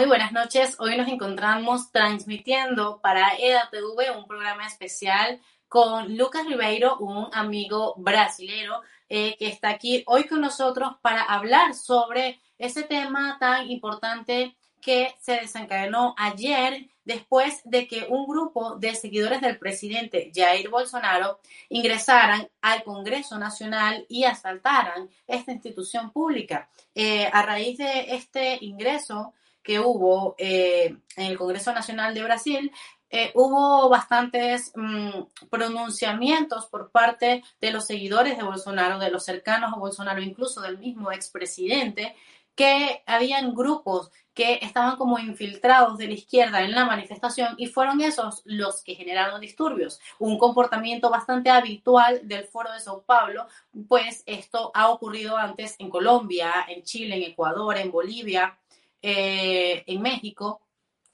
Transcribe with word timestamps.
Hoy 0.00 0.96
nos 0.96 1.08
encontramos 1.08 1.90
transmitiendo 1.90 3.00
para 3.00 3.32
EDATV 3.36 4.16
un 4.16 4.28
programa 4.28 4.64
especial 4.64 5.40
con 5.66 6.16
Lucas 6.16 6.46
Ribeiro, 6.46 6.98
un 6.98 7.26
amigo 7.32 7.94
brasilero 7.96 8.80
eh, 9.08 9.34
que 9.36 9.48
está 9.48 9.70
aquí 9.70 10.04
hoy 10.06 10.28
con 10.28 10.40
nosotros 10.40 10.92
para 11.02 11.22
hablar 11.22 11.74
sobre 11.74 12.38
ese 12.58 12.84
tema 12.84 13.38
tan 13.40 13.68
importante 13.72 14.54
que 14.80 15.16
se 15.18 15.32
desencadenó 15.32 16.14
ayer 16.16 16.88
después 17.04 17.60
de 17.64 17.88
que 17.88 18.06
un 18.08 18.28
grupo 18.28 18.76
de 18.76 18.94
seguidores 18.94 19.40
del 19.40 19.58
presidente 19.58 20.30
Jair 20.32 20.68
Bolsonaro 20.68 21.40
ingresaran 21.70 22.48
al 22.60 22.84
Congreso 22.84 23.36
Nacional 23.36 24.06
y 24.08 24.22
asaltaran 24.22 25.10
esta 25.26 25.50
institución 25.50 26.12
pública. 26.12 26.68
Eh, 26.94 27.28
a 27.32 27.42
raíz 27.42 27.78
de 27.78 28.14
este 28.14 28.58
ingreso, 28.64 29.34
que 29.68 29.80
hubo 29.80 30.34
eh, 30.38 30.96
en 31.16 31.26
el 31.26 31.36
Congreso 31.36 31.74
Nacional 31.74 32.14
de 32.14 32.24
Brasil, 32.24 32.72
eh, 33.10 33.32
hubo 33.34 33.90
bastantes 33.90 34.72
mm, 34.74 35.24
pronunciamientos 35.50 36.64
por 36.68 36.90
parte 36.90 37.44
de 37.60 37.70
los 37.70 37.84
seguidores 37.84 38.38
de 38.38 38.44
Bolsonaro, 38.44 38.98
de 38.98 39.10
los 39.10 39.26
cercanos 39.26 39.70
a 39.70 39.78
Bolsonaro, 39.78 40.22
incluso 40.22 40.62
del 40.62 40.78
mismo 40.78 41.12
expresidente, 41.12 42.16
que 42.54 43.02
habían 43.04 43.54
grupos 43.54 44.10
que 44.32 44.58
estaban 44.62 44.96
como 44.96 45.18
infiltrados 45.18 45.98
de 45.98 46.06
la 46.06 46.14
izquierda 46.14 46.62
en 46.62 46.72
la 46.72 46.86
manifestación 46.86 47.54
y 47.58 47.66
fueron 47.66 48.00
esos 48.00 48.40
los 48.46 48.82
que 48.82 48.94
generaron 48.94 49.42
disturbios. 49.42 50.00
Un 50.18 50.38
comportamiento 50.38 51.10
bastante 51.10 51.50
habitual 51.50 52.26
del 52.26 52.44
foro 52.44 52.72
de 52.72 52.80
Sao 52.80 53.02
Paulo, 53.02 53.48
pues 53.86 54.22
esto 54.24 54.70
ha 54.72 54.88
ocurrido 54.88 55.36
antes 55.36 55.76
en 55.78 55.90
Colombia, 55.90 56.54
en 56.68 56.84
Chile, 56.84 57.16
en 57.16 57.32
Ecuador, 57.32 57.76
en 57.76 57.90
Bolivia, 57.90 58.58
eh, 59.02 59.84
en 59.86 60.02
México, 60.02 60.60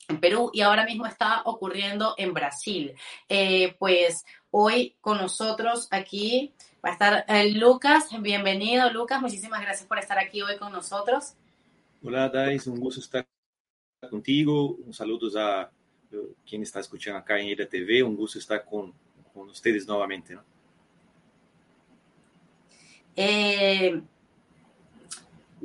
en 0.09 0.21
Perú 0.21 0.50
y 0.53 0.61
ahora 0.61 0.84
mismo 0.84 1.06
está 1.06 1.43
ocurriendo 1.45 2.15
en 2.17 2.33
Brasil. 2.33 2.95
Eh, 3.28 3.75
pues 3.78 4.25
hoy 4.50 4.97
con 5.00 5.19
nosotros 5.19 5.89
aquí 5.91 6.55
va 6.84 6.91
a 6.91 6.93
estar 6.93 7.25
eh, 7.28 7.53
Lucas. 7.53 8.09
Bienvenido, 8.21 8.91
Lucas. 8.91 9.21
Muchísimas 9.21 9.61
gracias 9.61 9.87
por 9.87 9.99
estar 9.99 10.19
aquí 10.19 10.43
hoy 10.43 10.56
con 10.56 10.72
nosotros. 10.72 11.34
Hola, 12.03 12.28
Dais. 12.28 12.67
Un 12.67 12.81
gusto 12.81 13.00
estar 13.00 13.27
contigo. 14.11 14.77
Un 14.84 14.93
saludo 14.93 15.28
a 15.41 15.71
quien 16.47 16.62
está 16.62 16.81
escuchando 16.81 17.19
acá 17.19 17.39
en 17.39 17.49
EDA 17.49 17.69
TV. 17.69 18.03
Un 18.03 18.16
gusto 18.16 18.39
estar 18.39 18.65
con, 18.65 18.93
con 19.33 19.49
ustedes 19.49 19.87
nuevamente. 19.87 20.34
¿no? 20.34 20.45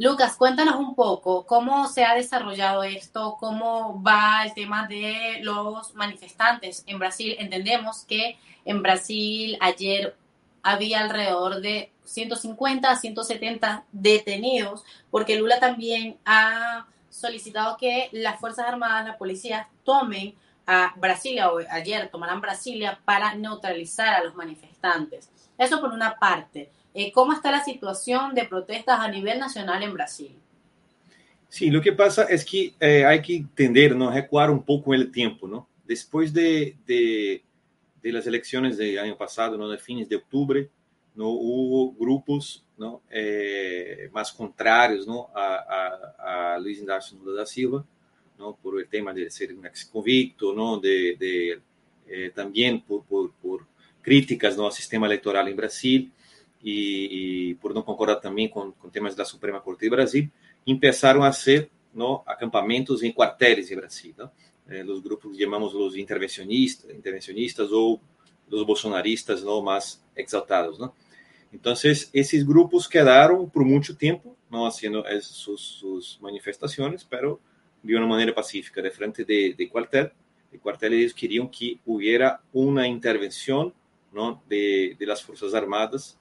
Lucas, 0.01 0.37
cuéntanos 0.37 0.77
un 0.77 0.95
poco 0.95 1.45
cómo 1.45 1.89
se 1.89 2.05
ha 2.05 2.15
desarrollado 2.15 2.83
esto, 2.83 3.35
cómo 3.37 4.01
va 4.01 4.45
el 4.45 4.53
tema 4.53 4.87
de 4.87 5.39
los 5.41 5.93
manifestantes 5.93 6.85
en 6.87 6.99
Brasil. 6.99 7.35
Entendemos 7.37 8.05
que 8.05 8.37
en 8.63 8.81
Brasil 8.81 9.57
ayer 9.59 10.15
había 10.63 11.01
alrededor 11.01 11.59
de 11.59 11.91
150 12.05 12.89
a 12.89 12.95
170 12.95 13.83
detenidos, 13.91 14.85
porque 15.11 15.37
Lula 15.37 15.59
también 15.59 16.17
ha 16.23 16.87
solicitado 17.09 17.75
que 17.75 18.07
las 18.13 18.39
Fuerzas 18.39 18.67
Armadas, 18.69 19.05
la 19.05 19.17
policía, 19.17 19.67
tomen 19.83 20.33
a 20.65 20.93
Brasilia, 20.95 21.51
o 21.51 21.59
ayer 21.71 22.07
tomarán 22.09 22.39
Brasilia 22.39 23.01
para 23.03 23.35
neutralizar 23.35 24.13
a 24.13 24.23
los 24.23 24.33
manifestantes. 24.33 25.29
Eso 25.57 25.81
por 25.81 25.91
una 25.91 26.15
parte. 26.15 26.71
Eh, 26.93 27.11
¿Cómo 27.11 27.33
está 27.33 27.51
la 27.51 27.63
situación 27.63 28.33
de 28.33 28.45
protestas 28.45 28.99
a 28.99 29.07
nivel 29.09 29.39
nacional 29.39 29.83
en 29.83 29.93
Brasil? 29.93 30.35
Sí, 31.47 31.69
lo 31.69 31.81
que 31.81 31.93
pasa 31.93 32.23
es 32.25 32.45
que 32.45 32.73
eh, 32.79 33.05
hay 33.05 33.21
que 33.21 33.37
entender, 33.37 33.95
¿no? 33.95 34.11
recuar 34.11 34.51
un 34.51 34.63
poco 34.63 34.93
el 34.93 35.11
tiempo, 35.11 35.47
¿no? 35.47 35.67
Después 35.85 36.31
de, 36.31 36.77
de, 36.85 37.43
de 38.01 38.11
las 38.11 38.27
elecciones 38.27 38.77
del 38.77 38.99
año 38.99 39.17
pasado, 39.17 39.57
¿no? 39.57 39.67
de 39.67 39.79
fines 39.79 40.07
de 40.07 40.17
octubre, 40.17 40.69
¿no? 41.15 41.29
hubo 41.29 41.91
grupos 41.93 42.63
¿no? 42.77 43.01
Eh, 43.09 44.09
más 44.13 44.31
contrarios 44.31 45.07
¿no? 45.07 45.29
a, 45.33 45.55
a, 46.19 46.53
a 46.53 46.59
Luis 46.59 46.79
Inácio 46.79 47.17
Lula 47.17 47.39
da 47.39 47.45
Silva, 47.47 47.83
¿no? 48.37 48.55
por 48.55 48.79
el 48.79 48.87
tema 48.87 49.11
de 49.11 49.29
ser 49.31 49.53
un 49.53 49.65
ex 49.65 49.85
convicto, 49.85 50.53
¿no? 50.53 50.79
de, 50.79 51.15
de 51.19 51.59
eh, 52.07 52.31
también 52.33 52.81
por, 52.81 53.03
por, 53.05 53.31
por, 53.33 53.65
críticas 54.01 54.55
¿no? 54.55 54.67
al 54.67 54.71
sistema 54.71 55.07
electoral 55.07 55.47
en 55.47 55.55
Brasil 55.57 56.11
e, 56.63 57.51
e 57.51 57.55
por 57.55 57.73
não 57.73 57.81
concordar 57.81 58.17
também 58.17 58.47
com, 58.47 58.71
com 58.71 58.89
temas 58.89 59.15
da 59.15 59.25
Suprema 59.25 59.59
Corte 59.61 59.81
de 59.81 59.89
Brasil, 59.89 60.29
começaram 60.65 61.23
a 61.23 61.31
ser 61.31 61.69
no, 61.93 62.21
acampamentos 62.25 63.01
em 63.01 63.11
quartéis 63.11 63.71
em 63.71 63.75
Brasil. 63.75 64.13
Eh, 64.67 64.83
os 64.83 64.99
grupos 64.99 65.37
chamamos 65.37 65.73
os 65.73 65.95
intervencionistas, 65.95 66.91
intervencionistas 66.91 67.71
ou 67.71 67.99
os 68.49 68.63
bolsonaristas 68.63 69.43
não 69.43 69.61
mais 69.61 70.03
exaltados. 70.15 70.77
Não? 70.77 70.93
Então, 71.51 71.73
esses 71.73 72.43
grupos 72.43 72.87
quedaram 72.87 73.49
por 73.49 73.65
muito 73.65 73.95
tempo 73.95 74.37
não 74.49 74.69
fazendo 74.71 75.03
suas, 75.21 75.61
suas 75.61 76.17
manifestações, 76.21 77.03
pero 77.03 77.39
de 77.83 77.95
uma 77.95 78.07
maneira 78.07 78.33
pacífica, 78.33 78.81
de 78.81 78.91
frente 78.91 79.23
de, 79.23 79.53
de 79.53 79.67
quartel. 79.67 80.11
De 80.51 80.57
quartel, 80.57 80.93
eles 80.93 81.13
queriam 81.13 81.47
que 81.47 81.79
houvesse 81.85 82.37
uma 82.53 82.87
intervenção 82.87 83.71
não, 84.11 84.41
de, 84.47 84.95
de 84.97 85.05
las 85.05 85.21
Forças 85.21 85.53
Armadas 85.53 86.17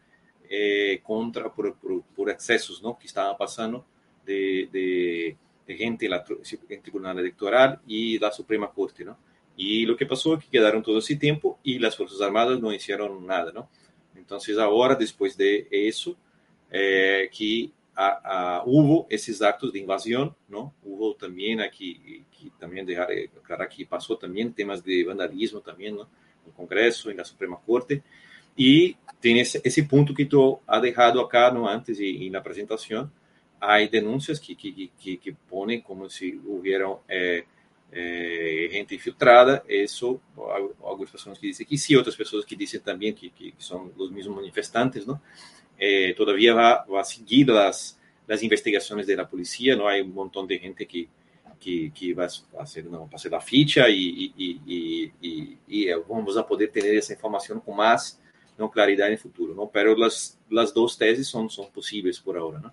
eh, 0.48 1.00
contra 1.02 1.52
por, 1.52 1.74
por, 1.76 2.02
por, 2.02 2.30
excesos 2.30 2.82
¿no? 2.82 2.98
que 2.98 3.06
estaban 3.06 3.36
pasando 3.36 3.84
de, 4.24 4.68
de, 4.72 5.36
de 5.66 5.76
gente 5.76 6.06
en, 6.06 6.12
la, 6.12 6.24
en 6.68 6.82
Tribunal 6.82 7.18
Electoral 7.18 7.80
y 7.86 8.18
la 8.18 8.32
Suprema 8.32 8.70
Corte, 8.70 9.04
¿no? 9.04 9.18
Y 9.56 9.84
lo 9.84 9.96
que 9.96 10.06
pasó 10.06 10.34
es 10.34 10.44
que 10.44 10.50
quedaron 10.50 10.82
todo 10.82 10.98
ese 10.98 11.16
tiempo 11.16 11.58
y 11.64 11.78
las 11.78 11.96
Fuerzas 11.96 12.20
Armadas 12.20 12.60
no 12.60 12.72
hicieron 12.72 13.26
nada, 13.26 13.52
¿no? 13.52 13.68
Entonces 14.14 14.56
ahora, 14.56 14.94
después 14.94 15.36
de 15.36 15.66
eso, 15.70 16.16
eh, 16.70 17.28
que 17.36 17.70
a, 17.94 18.58
a, 18.58 18.62
hubo 18.64 19.06
esos 19.10 19.42
actos 19.42 19.72
de 19.72 19.80
invasión, 19.80 20.34
¿no? 20.48 20.74
Hubo 20.84 21.14
también 21.16 21.60
aquí, 21.60 22.24
aquí 22.28 22.52
también 22.58 22.86
dejar 22.86 23.08
claro 23.42 23.68
que 23.68 23.84
pasó 23.84 24.16
también 24.16 24.54
temas 24.54 24.82
de 24.84 25.04
vandalismo 25.04 25.60
también, 25.60 25.96
¿no? 25.96 26.02
En 26.02 26.46
el 26.46 26.52
Congreso, 26.52 27.10
en 27.10 27.16
la 27.16 27.24
Suprema 27.24 27.58
Corte. 27.66 28.02
Y 28.58 28.96
tiene 29.20 29.42
ese, 29.42 29.60
ese 29.64 29.84
punto 29.84 30.12
que 30.12 30.26
tú 30.26 30.58
has 30.66 30.82
dejado 30.82 31.20
acá, 31.20 31.50
¿no? 31.50 31.68
Antes 31.68 31.98
y, 32.00 32.26
en 32.26 32.32
la 32.32 32.42
presentación, 32.42 33.10
hay 33.60 33.88
denuncias 33.88 34.38
que, 34.40 34.56
que, 34.56 34.90
que, 35.00 35.18
que 35.18 35.32
ponen 35.32 35.80
como 35.80 36.10
si 36.10 36.38
hubiera... 36.44 36.86
Eh, 37.08 37.44
eh, 37.90 38.68
gente 38.70 38.96
infiltrada, 38.96 39.64
eso, 39.66 40.20
algunas 40.86 41.10
personas 41.10 41.38
que 41.38 41.46
dicen 41.46 41.66
que 41.66 41.78
sí, 41.78 41.96
otras 41.96 42.14
personas 42.14 42.44
que 42.44 42.54
dicen 42.54 42.82
también 42.82 43.14
que, 43.14 43.30
que 43.30 43.54
son 43.56 43.92
los 43.96 44.10
mismos 44.10 44.36
manifestantes, 44.36 45.06
¿no? 45.06 45.22
Eh, 45.78 46.12
todavía 46.14 46.52
va, 46.52 46.84
va, 46.84 47.00
a 47.00 47.04
seguir 47.04 47.48
las 47.48 47.96
investigaciones 48.42 49.06
de 49.06 49.16
la 49.16 49.26
policía, 49.26 49.74
¿no? 49.74 49.88
Hay 49.88 50.02
un 50.02 50.12
montón 50.12 50.46
de 50.46 50.58
gente 50.58 50.86
que, 50.86 51.08
que, 51.58 51.90
que 51.98 52.12
va 52.12 52.24
a 52.24 52.62
hacer, 52.62 52.84
no, 52.84 53.08
va 53.08 53.38
a 53.38 53.40
ficha 53.40 53.88
y, 53.88 54.34
y, 54.36 54.60
y, 55.22 55.58
y, 55.66 55.90
vamos 56.06 56.36
a 56.36 56.46
poder 56.46 56.70
tener 56.70 56.94
esa 56.94 57.14
información 57.14 57.58
con 57.60 57.76
más 57.76 58.20
¿no? 58.58 58.70
claridad 58.70 59.06
en 59.06 59.14
el 59.14 59.18
futuro, 59.18 59.54
¿no? 59.54 59.68
Pero 59.68 59.96
las, 59.96 60.36
las 60.50 60.74
dos 60.74 60.98
tesis 60.98 61.28
son, 61.28 61.48
son 61.48 61.70
posibles 61.70 62.18
por 62.20 62.36
ahora, 62.36 62.58
¿no? 62.58 62.72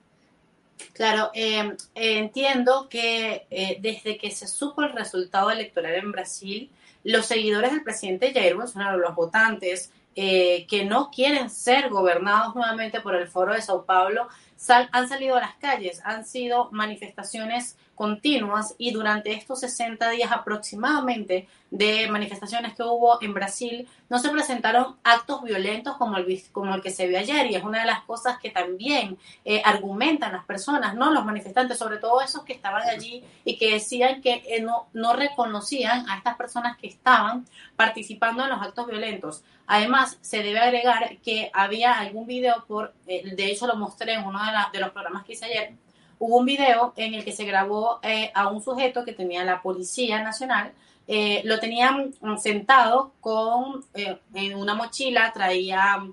Claro, 0.93 1.31
eh, 1.33 1.75
entiendo 1.93 2.87
que 2.89 3.47
eh, 3.49 3.77
desde 3.81 4.17
que 4.17 4.31
se 4.31 4.47
supo 4.47 4.81
el 4.81 4.93
resultado 4.93 5.51
electoral 5.51 5.95
en 5.95 6.11
Brasil, 6.11 6.69
los 7.03 7.25
seguidores 7.25 7.71
del 7.71 7.83
presidente 7.83 8.33
Jair 8.33 8.55
Bolsonaro, 8.55 8.97
los 8.97 9.15
votantes 9.15 9.91
eh, 10.15 10.65
que 10.67 10.85
no 10.85 11.11
quieren 11.11 11.49
ser 11.49 11.89
gobernados 11.89 12.55
nuevamente 12.55 13.01
por 13.01 13.15
el 13.15 13.27
Foro 13.27 13.53
de 13.53 13.61
Sao 13.61 13.85
Paulo, 13.85 14.27
sal, 14.55 14.89
han 14.91 15.09
salido 15.09 15.35
a 15.35 15.41
las 15.41 15.55
calles, 15.55 16.01
han 16.05 16.25
sido 16.25 16.69
manifestaciones 16.71 17.77
continuas 17.95 18.75
y 18.77 18.91
durante 18.91 19.33
estos 19.33 19.59
60 19.61 20.09
días 20.11 20.31
aproximadamente 20.31 21.47
de 21.71 22.07
manifestaciones 22.07 22.73
que 22.75 22.83
hubo 22.83 23.21
en 23.21 23.33
Brasil, 23.33 23.88
no 24.09 24.19
se 24.19 24.29
presentaron 24.29 24.95
actos 25.03 25.44
violentos 25.44 25.97
como 25.97 26.17
el, 26.17 26.44
como 26.51 26.73
el 26.73 26.81
que 26.81 26.91
se 26.91 27.07
vio 27.07 27.17
ayer 27.17 27.51
y 27.51 27.56
es 27.56 27.63
una 27.63 27.79
de 27.79 27.85
las 27.85 28.03
cosas 28.03 28.39
que 28.39 28.51
también 28.51 29.17
eh, 29.44 29.62
argumentan 29.65 30.33
las 30.33 30.45
personas, 30.45 30.95
¿no? 30.95 31.12
Los 31.12 31.25
manifestantes, 31.25 31.77
sobre 31.77 31.97
todo 31.97 32.21
esos 32.21 32.44
que 32.44 32.53
estaban 32.53 32.88
allí 32.88 33.23
y 33.44 33.57
que 33.57 33.73
decían 33.73 34.21
que 34.21 34.44
eh, 34.47 34.62
no, 34.62 34.88
no 34.94 35.13
reconocían 35.13 36.09
a 36.09 36.17
estas 36.17 36.38
personas 36.38 36.77
que 36.77 36.88
estaban 36.88 37.45
participando 37.75 38.44
en 38.44 38.50
los 38.50 38.61
actos 38.61 38.88
violentos. 38.88 39.44
Además, 39.68 40.18
se 40.21 40.44
debe 40.44 40.59
agregar 40.59 41.18
que 41.23 41.50
había 41.53 42.00
algún 42.00 42.27
video, 42.27 42.63
por, 42.68 42.94
eh, 43.07 43.35
de 43.35 43.51
hecho 43.51 43.65
lo 43.68 43.75
mostré 43.75 44.13
en 44.13 44.23
uno 44.23 44.39
de, 44.45 44.51
la, 44.51 44.69
de 44.71 44.79
los 44.79 44.91
programas 44.91 45.25
que 45.25 45.33
hice 45.33 45.45
ayer, 45.45 45.73
hubo 46.19 46.38
un 46.38 46.45
video 46.45 46.94
en 46.95 47.13
el 47.13 47.25
que 47.25 47.31
se 47.31 47.45
grabó 47.45 48.00
eh, 48.03 48.31
a 48.33 48.47
un 48.47 48.63
sujeto 48.63 49.03
que 49.03 49.13
tenía 49.13 49.44
la 49.44 49.61
Policía 49.61 50.23
Nacional, 50.23 50.71
eh, 51.07 51.42
lo 51.46 51.60
tenían 51.60 52.13
sentado 52.38 53.13
con 53.19 53.84
eh, 53.94 54.19
en 54.34 54.56
una 54.56 54.74
mochila, 54.74 55.31
traía, 55.34 56.04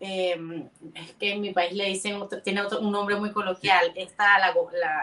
eh, 0.00 0.68
es 0.94 1.12
que 1.12 1.32
en 1.32 1.40
mi 1.40 1.52
país 1.52 1.72
le 1.72 1.86
dicen, 1.86 2.20
tiene 2.44 2.62
otro, 2.62 2.80
un 2.80 2.92
nombre 2.92 3.16
muy 3.16 3.32
coloquial, 3.32 3.92
esta, 3.94 4.38
la, 4.38 4.54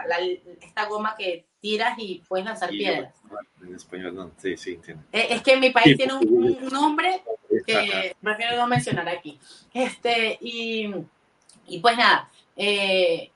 la, 0.06 0.18
esta 0.60 0.86
goma 0.86 1.14
que 1.16 1.46
tiras 1.60 1.98
y 1.98 2.22
puedes 2.28 2.46
lanzar 2.46 2.70
piedras. 2.70 3.14
En 3.62 3.74
español 3.74 4.14
no, 4.14 4.30
sí, 4.38 4.56
sí, 4.56 4.74
entiendo. 4.74 5.04
es 5.12 5.42
que 5.42 5.52
en 5.52 5.60
mi 5.60 5.70
país 5.70 5.88
sí, 5.88 5.96
tiene 5.96 6.14
un, 6.14 6.58
un, 6.62 6.68
nombre 6.68 7.22
que 7.66 8.16
prefiero 8.20 8.56
no 8.56 8.66
mencionar 8.66 9.08
aquí. 9.08 9.38
Este, 9.74 10.38
y, 10.40 10.90
y 11.66 11.78
pues 11.78 11.96
nada, 11.96 12.28
eh, 12.56 13.30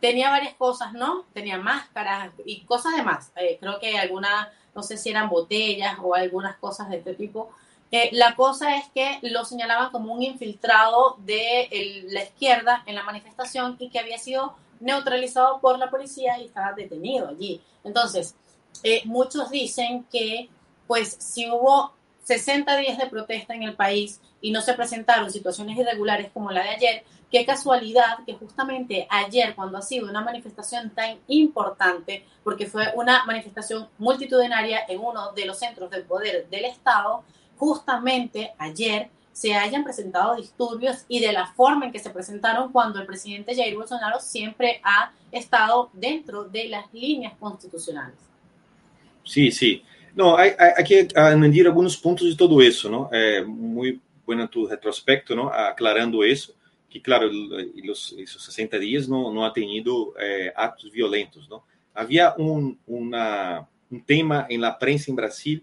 tenía 0.00 0.30
varias 0.30 0.54
cosas, 0.54 0.92
¿no? 0.92 1.24
Tenía 1.32 1.58
máscaras 1.58 2.32
y 2.44 2.62
cosas 2.64 2.96
de 2.96 3.02
más. 3.02 3.32
Eh, 3.36 3.58
creo 3.60 3.78
que 3.78 3.96
algunas, 3.98 4.48
no 4.76 4.82
sé 4.82 4.98
si 4.98 5.08
eran 5.08 5.30
botellas 5.30 5.96
o 6.02 6.14
algunas 6.14 6.56
cosas 6.58 6.90
de 6.90 6.98
este 6.98 7.14
tipo. 7.14 7.48
Eh, 7.90 8.10
la 8.12 8.36
cosa 8.36 8.76
es 8.76 8.84
que 8.94 9.18
lo 9.22 9.44
señalaban 9.44 9.90
como 9.90 10.12
un 10.12 10.22
infiltrado 10.22 11.16
de 11.20 12.04
la 12.10 12.24
izquierda 12.24 12.82
en 12.86 12.94
la 12.94 13.02
manifestación 13.02 13.76
y 13.78 13.88
que 13.88 13.98
había 13.98 14.18
sido 14.18 14.54
neutralizado 14.80 15.60
por 15.60 15.78
la 15.78 15.88
policía 15.88 16.38
y 16.38 16.44
estaba 16.44 16.72
detenido 16.72 17.28
allí. 17.28 17.62
Entonces, 17.84 18.34
eh, 18.82 19.02
muchos 19.06 19.50
dicen 19.50 20.04
que, 20.12 20.50
pues, 20.86 21.16
si 21.18 21.48
hubo 21.48 21.92
60 22.26 22.76
días 22.76 22.98
de 22.98 23.06
protesta 23.06 23.54
en 23.54 23.62
el 23.62 23.74
país 23.74 24.20
y 24.40 24.50
no 24.50 24.60
se 24.60 24.74
presentaron 24.74 25.30
situaciones 25.30 25.78
irregulares 25.78 26.30
como 26.32 26.50
la 26.50 26.62
de 26.62 26.70
ayer, 26.70 27.04
Qué 27.30 27.44
casualidad 27.44 28.18
que 28.24 28.34
justamente 28.34 29.06
ayer, 29.10 29.54
cuando 29.56 29.78
ha 29.78 29.82
sido 29.82 30.08
una 30.08 30.20
manifestación 30.20 30.90
tan 30.90 31.18
importante, 31.26 32.24
porque 32.44 32.66
fue 32.66 32.92
una 32.94 33.24
manifestación 33.24 33.88
multitudinaria 33.98 34.80
en 34.88 35.00
uno 35.00 35.32
de 35.32 35.44
los 35.44 35.58
centros 35.58 35.90
del 35.90 36.04
poder 36.04 36.48
del 36.48 36.66
Estado, 36.66 37.24
justamente 37.56 38.52
ayer 38.58 39.10
se 39.32 39.54
hayan 39.54 39.82
presentado 39.82 40.36
disturbios 40.36 41.04
y 41.08 41.20
de 41.20 41.32
la 41.32 41.48
forma 41.48 41.86
en 41.86 41.92
que 41.92 41.98
se 41.98 42.10
presentaron 42.10 42.70
cuando 42.70 43.00
el 43.00 43.06
presidente 43.06 43.56
Jair 43.56 43.76
Bolsonaro 43.76 44.20
siempre 44.20 44.80
ha 44.84 45.10
estado 45.32 45.90
dentro 45.92 46.44
de 46.44 46.68
las 46.68 46.92
líneas 46.94 47.34
constitucionales. 47.38 48.16
Sí, 49.24 49.50
sí. 49.50 49.82
No, 50.16 50.34
hay, 50.38 50.52
que 50.86 51.08
añadir 51.14 51.66
algunos 51.66 51.94
puntos 51.98 52.26
de 52.26 52.34
todo 52.34 52.62
eso, 52.62 52.88
¿no? 52.88 53.10
Eh, 53.12 53.44
muy 53.44 54.00
bueno 54.24 54.48
tu 54.48 54.66
retrospecto, 54.66 55.36
¿no? 55.36 55.52
Aclarando 55.52 56.24
eso. 56.24 56.54
que, 56.88 57.02
claro, 57.02 57.28
esos 57.28 58.42
60 58.42 58.78
días 58.78 59.06
no, 59.10 59.30
no 59.30 59.44
ha 59.44 59.52
tenido 59.52 60.14
eh, 60.18 60.50
actos 60.56 60.90
violentos, 60.90 61.46
¿no? 61.50 61.64
Había 61.92 62.34
un 62.38 62.78
tema 64.06 64.46
en 64.48 64.62
la 64.62 64.78
prensa 64.78 65.10
en 65.10 65.16
Brasil, 65.16 65.62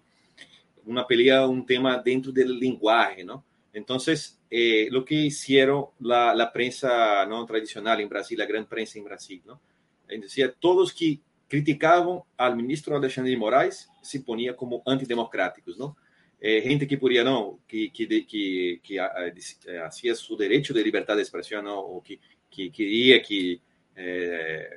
una 0.85 1.07
pelea, 1.07 1.47
un 1.47 1.65
tema 1.65 1.97
dentro 1.97 2.31
del 2.31 2.59
lenguaje, 2.59 3.23
¿no? 3.23 3.44
Entonces, 3.73 4.39
eh, 4.51 4.88
lo 4.91 5.03
que 5.03 5.15
hicieron 5.15 5.85
la, 5.99 6.35
la, 6.35 6.53
prensa 6.53 7.25
no 7.25 7.44
tradicional 7.47 7.99
en 8.01 8.09
Brasil, 8.09 8.38
la 8.38 8.45
gran 8.45 8.67
prensa 8.67 8.99
en 8.99 9.06
Brasil, 9.06 9.42
¿no? 9.47 9.59
Decía, 10.07 10.54
todos 10.54 10.94
que 10.94 11.19
criticaban 11.54 12.22
al 12.36 12.56
ministro 12.56 12.95
Alexandre 12.95 13.30
de 13.30 13.38
Moraes 13.38 13.88
se 14.02 14.22
ponían 14.22 14.56
como 14.56 14.81
antidemocráticos, 14.88 15.78
¿no? 15.78 15.95
é, 16.44 16.60
gente 16.60 16.88
que 16.88 16.98
podia 16.98 17.24
não 17.24 17.60
que 17.68 17.90
que 17.90 18.06
que, 18.24 18.80
que 18.83 19.00
hacía 19.00 20.16
su 20.16 20.36
derecho 20.36 20.74
de 20.74 20.83
libertad 20.83 21.16
de 21.16 21.22
expresión 21.22 21.64
¿no? 21.64 21.80
o 21.80 22.02
que, 22.02 22.19
que 22.50 22.69
quería 22.69 23.22
que 23.22 23.62
eh, 23.95 24.69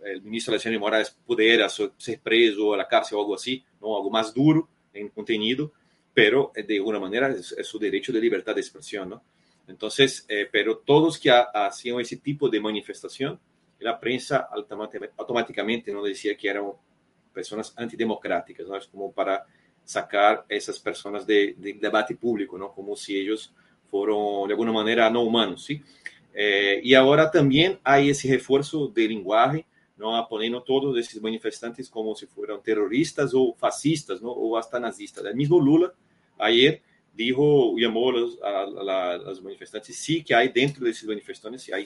el, 0.00 0.22
ministro 0.22 0.52
Alexandre 0.52 0.78
Moraes 0.78 1.10
pudiera 1.26 1.68
ser 1.68 2.20
preso 2.22 2.72
a 2.72 2.76
la 2.76 2.86
cárcel 2.86 3.18
o 3.18 3.20
algo 3.20 3.34
así, 3.34 3.62
¿no? 3.80 3.96
algo 3.96 4.08
más 4.08 4.32
duro 4.32 4.68
en 4.94 5.08
contenido, 5.08 5.72
pero 6.14 6.52
de 6.54 6.76
alguna 6.76 7.00
manera 7.00 7.28
es, 7.28 7.52
es 7.52 7.66
su 7.66 7.78
derecho 7.78 8.12
de 8.12 8.20
libertad 8.20 8.54
de 8.54 8.60
expresión, 8.60 9.10
¿no? 9.10 9.22
Entonces, 9.66 10.24
eh, 10.28 10.48
pero 10.50 10.78
todos 10.78 11.18
que 11.18 11.30
hacían 11.30 12.00
ese 12.00 12.16
tipo 12.16 12.48
de 12.48 12.60
manifestación, 12.60 13.38
la 13.80 13.98
prensa 13.98 14.48
automáticamente 15.16 15.92
no 15.92 16.02
decía 16.02 16.36
que 16.36 16.48
eran 16.48 16.72
personas 17.32 17.72
antidemocráticas, 17.76 18.66
¿no? 18.66 18.76
Es 18.76 18.86
como 18.86 19.12
para 19.12 19.46
sacar 19.84 20.44
essas 20.48 20.78
pessoas 20.78 21.26
de, 21.26 21.54
de, 21.56 21.72
debate 21.74 22.14
público, 22.14 22.58
não? 22.58 22.68
como 22.68 22.94
se 22.94 23.14
eles 23.14 23.50
foram, 23.90 24.46
de 24.46 24.52
alguma 24.52 24.72
maneira, 24.72 25.08
não 25.08 25.24
humanos. 25.24 25.64
¿sí? 25.64 25.82
Eh, 26.34 26.80
e 26.84 26.94
agora 26.94 27.26
também 27.26 27.78
há 27.82 28.00
esse 28.00 28.28
reforço 28.28 28.88
de 28.88 29.06
linguagem, 29.06 29.64
não 29.96 30.14
aponendo 30.14 30.60
todos 30.60 30.96
esses 30.98 31.18
manifestantes 31.20 31.88
como 31.88 32.14
se 32.14 32.26
foram 32.26 32.60
terroristas 32.60 33.32
ou 33.32 33.54
fascistas, 33.54 34.20
não? 34.20 34.30
ou 34.30 34.56
hasta 34.56 34.78
nazistas. 34.78 35.24
O 35.24 35.34
mesmo 35.34 35.58
Lula, 35.58 35.94
ayer, 36.38 36.82
dijo, 37.14 37.74
chamou 37.80 38.12
as 39.26 39.40
manifestantes, 39.40 39.96
sim, 39.96 40.22
que 40.22 40.34
há 40.34 40.44
dentro 40.46 40.84
desses 40.84 41.04
manifestantes, 41.04 41.66
há, 41.72 41.78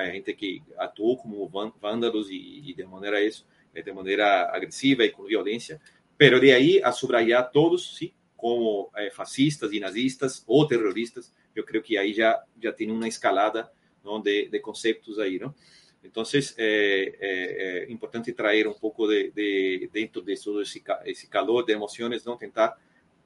há 0.00 0.10
gente 0.10 0.32
que 0.34 0.62
atuou 0.76 1.16
como 1.16 1.48
vândalos 1.80 2.30
e, 2.30 2.70
e 2.70 2.74
de 2.74 2.84
maneira 2.84 3.22
isso, 3.22 3.46
de 3.72 3.92
maneira 3.92 4.50
agressiva 4.54 5.04
e 5.04 5.10
com 5.10 5.24
violência, 5.24 5.80
pero 6.16 6.40
de 6.40 6.52
ahí 6.52 6.80
a 6.82 6.92
subrayar 6.92 7.50
todos, 7.50 7.96
sí, 7.96 8.12
como 8.36 8.90
eh, 8.96 9.10
fascistas 9.10 9.72
y 9.72 9.80
nazistas 9.80 10.42
o 10.46 10.66
terroristas, 10.66 11.32
yo 11.54 11.64
creo 11.64 11.82
que 11.82 11.98
ahí 11.98 12.14
ya, 12.14 12.42
ya 12.58 12.74
tiene 12.74 12.92
una 12.92 13.06
escalada 13.06 13.70
¿no? 14.02 14.20
de, 14.20 14.48
de 14.48 14.60
conceptos 14.60 15.18
ahí, 15.18 15.38
¿no? 15.38 15.54
Entonces, 16.02 16.54
eh, 16.56 17.18
eh, 17.20 17.86
importante 17.90 18.32
traer 18.32 18.66
un 18.66 18.78
poco 18.78 19.06
de, 19.06 19.30
de, 19.32 19.90
dentro 19.92 20.22
de 20.22 20.34
todo 20.36 20.62
ese, 20.62 20.82
ese, 21.04 21.28
calor 21.28 21.66
de 21.66 21.74
emociones, 21.74 22.24
¿no? 22.24 22.38
Tentar 22.38 22.74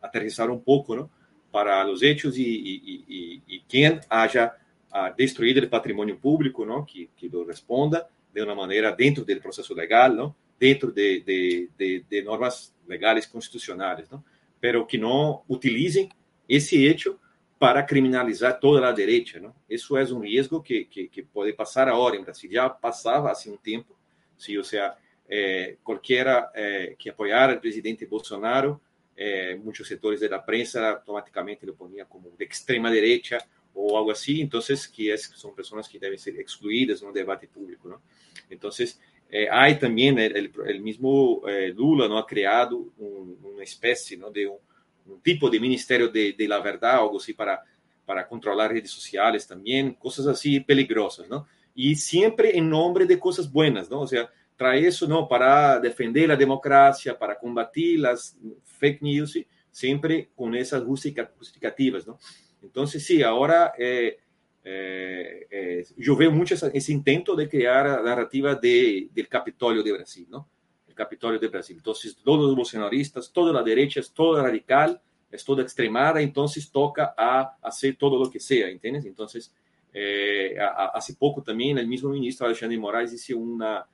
aterrizar 0.01 0.51
un 0.51 0.61
poco, 0.63 0.97
¿no? 0.97 1.11
Para 1.53 1.85
los 1.85 2.03
hechos 2.03 2.37
y, 2.37 2.43
y, 2.43 3.05
y, 3.07 3.43
y 3.47 3.61
quien 3.61 4.01
haya 4.09 4.57
ah, 4.95 5.15
destruido 5.17 5.61
el 5.61 5.69
patrimonio 5.69 6.19
público, 6.19 6.65
¿no? 6.65 6.87
Que, 6.87 7.11
que 7.15 7.29
lo 7.29 7.45
responda 7.45 8.09
de 8.33 8.43
una 8.43 8.55
manera 8.55 8.93
dentro 8.93 9.25
del 9.25 9.41
proceso 9.41 9.75
legal, 9.75 10.17
¿no? 10.17 10.35
dentro 10.59 10.91
de, 10.91 11.69
de, 11.77 12.05
de, 12.09 12.23
normas 12.23 12.75
legales 12.87 13.27
constitucionales, 13.27 14.11
¿no? 14.11 14.25
pero 14.59 14.87
que 14.87 14.99
no 14.99 15.45
utilicen 15.49 16.09
ese 16.49 16.89
hecho 16.89 17.19
para 17.59 17.85
criminalizar 17.85 18.59
toda 18.59 18.81
la 18.81 18.93
derecha. 18.93 19.39
¿no? 19.39 19.55
Eso 19.69 19.99
es 19.99 20.11
un 20.11 20.23
riesgo 20.23 20.63
que, 20.63 20.89
que, 20.89 21.09
que 21.09 21.23
puede 21.23 21.53
pasar 21.53 21.89
ahora 21.89 22.17
en 22.17 22.25
Brasil. 22.25 22.51
Ya 22.51 22.77
pasaba 22.77 23.31
hace 23.31 23.51
un 23.51 23.59
tiempo, 23.59 23.95
¿sí? 24.37 24.57
o 24.57 24.65
sea, 24.65 24.97
eh, 25.29 25.79
cualquiera 25.83 26.51
eh, 26.55 26.97
que 26.99 27.11
apoyara 27.11 27.53
al 27.53 27.61
presidente 27.61 28.07
Bolsonaro, 28.07 28.81
eh, 29.17 29.59
muchos 29.63 29.87
sectores 29.87 30.21
de 30.21 30.29
la 30.29 30.45
prensa 30.45 30.91
automáticamente 30.91 31.65
lo 31.65 31.75
ponían 31.75 32.07
como 32.09 32.31
de 32.31 32.45
extrema 32.45 32.91
derecha 32.91 33.39
o 33.75 33.99
algo 33.99 34.13
así, 34.13 34.41
entonces 34.41 34.89
que 34.89 35.13
es, 35.13 35.25
son 35.35 35.55
personas 35.55 35.89
que 35.89 35.99
deben 35.99 36.19
ser 36.19 36.39
excluidas 36.39 37.03
en 37.03 37.09
un 37.09 37.15
debate 37.15 37.49
público. 37.49 37.89
¿no? 37.89 38.03
Entonces, 38.49 39.01
eh, 39.29 39.49
hay 39.51 39.79
también 39.79 40.19
el, 40.19 40.53
el 40.67 40.81
mismo 40.81 41.43
eh, 41.49 41.73
Lula 41.75 42.07
no 42.07 42.19
ha 42.19 42.27
creado 42.27 42.93
un, 42.99 43.39
una 43.43 43.65
especie 43.65 44.17
¿no? 44.17 44.31
de 44.31 44.47
un, 44.47 44.59
un, 45.07 45.21
tipo 45.21 45.51
de 45.51 45.59
ministerio 45.59 46.09
de, 46.09 46.33
de, 46.33 46.49
la 46.49 46.61
verdad, 46.61 47.01
algo 47.01 47.19
así 47.19 47.35
para, 47.35 47.61
para 48.05 48.27
controlar 48.29 48.73
redes 48.73 48.91
sociales 48.91 49.47
también, 49.47 49.95
cosas 49.95 50.27
así 50.27 50.61
peligrosas, 50.61 51.29
¿no? 51.29 51.47
Y 51.75 51.97
siempre 51.97 52.57
en 52.57 52.71
nombre 52.71 53.05
de 53.05 53.19
cosas 53.19 53.51
buenas, 53.51 53.91
¿no? 53.91 54.03
O 54.03 54.07
sea, 54.07 54.31
trae 54.57 54.87
eso, 54.87 55.07
¿no? 55.09 55.27
Para 55.27 55.81
defender 55.81 56.29
la 56.29 56.37
democracia, 56.37 57.19
para 57.19 57.37
combatir 57.37 57.99
las 58.01 58.37
fake 58.79 59.03
news, 59.03 59.39
siempre 59.71 60.31
con 60.37 60.55
esas 60.55 60.85
justificativas, 60.85 62.07
¿no? 62.07 62.19
Entonces, 62.65 63.05
sí, 63.05 63.23
ahora 63.23 63.73
eh, 63.79 64.19
eh, 64.65 65.47
eh, 65.51 65.87
yo 65.97 66.17
veo 66.17 66.31
mucho 66.31 66.55
ese, 66.55 66.71
ese, 66.73 66.93
intento 66.93 67.37
de 67.37 67.49
crear 67.49 67.87
la 67.87 68.03
narrativa 68.03 68.55
de, 68.55 69.09
del 69.13 69.29
Capitolio 69.29 69.83
de 69.83 69.93
Brasil, 69.93 70.27
¿no? 70.31 70.49
El 70.89 70.95
Capitolio 70.95 71.39
de 71.39 71.49
Brasil. 71.49 71.77
Entonces, 71.77 72.17
todos 72.25 72.47
los 72.47 72.57
bolsonaristas, 72.57 73.33
toda 73.33 73.53
la 73.53 73.63
derecha 73.63 74.01
es 74.01 74.13
toda 74.13 74.43
radical, 74.43 75.01
es 75.31 75.45
toda 75.45 75.63
extremada, 75.63 76.21
entonces 76.21 76.71
toca 76.71 77.15
a 77.17 77.57
hacer 77.63 77.97
todo 77.97 78.19
lo 78.19 78.31
que 78.31 78.41
sea, 78.41 78.69
¿entiendes? 78.69 79.05
Entonces, 79.05 79.53
eh, 79.93 80.57
hace 80.93 81.15
poco 81.15 81.43
también 81.43 81.79
el 81.79 81.87
mismo 81.87 82.11
ministro 82.11 82.47
Alexandre 82.47 82.79
Moraes 82.79 83.13
hizo 83.13 83.39
una, 83.39 83.87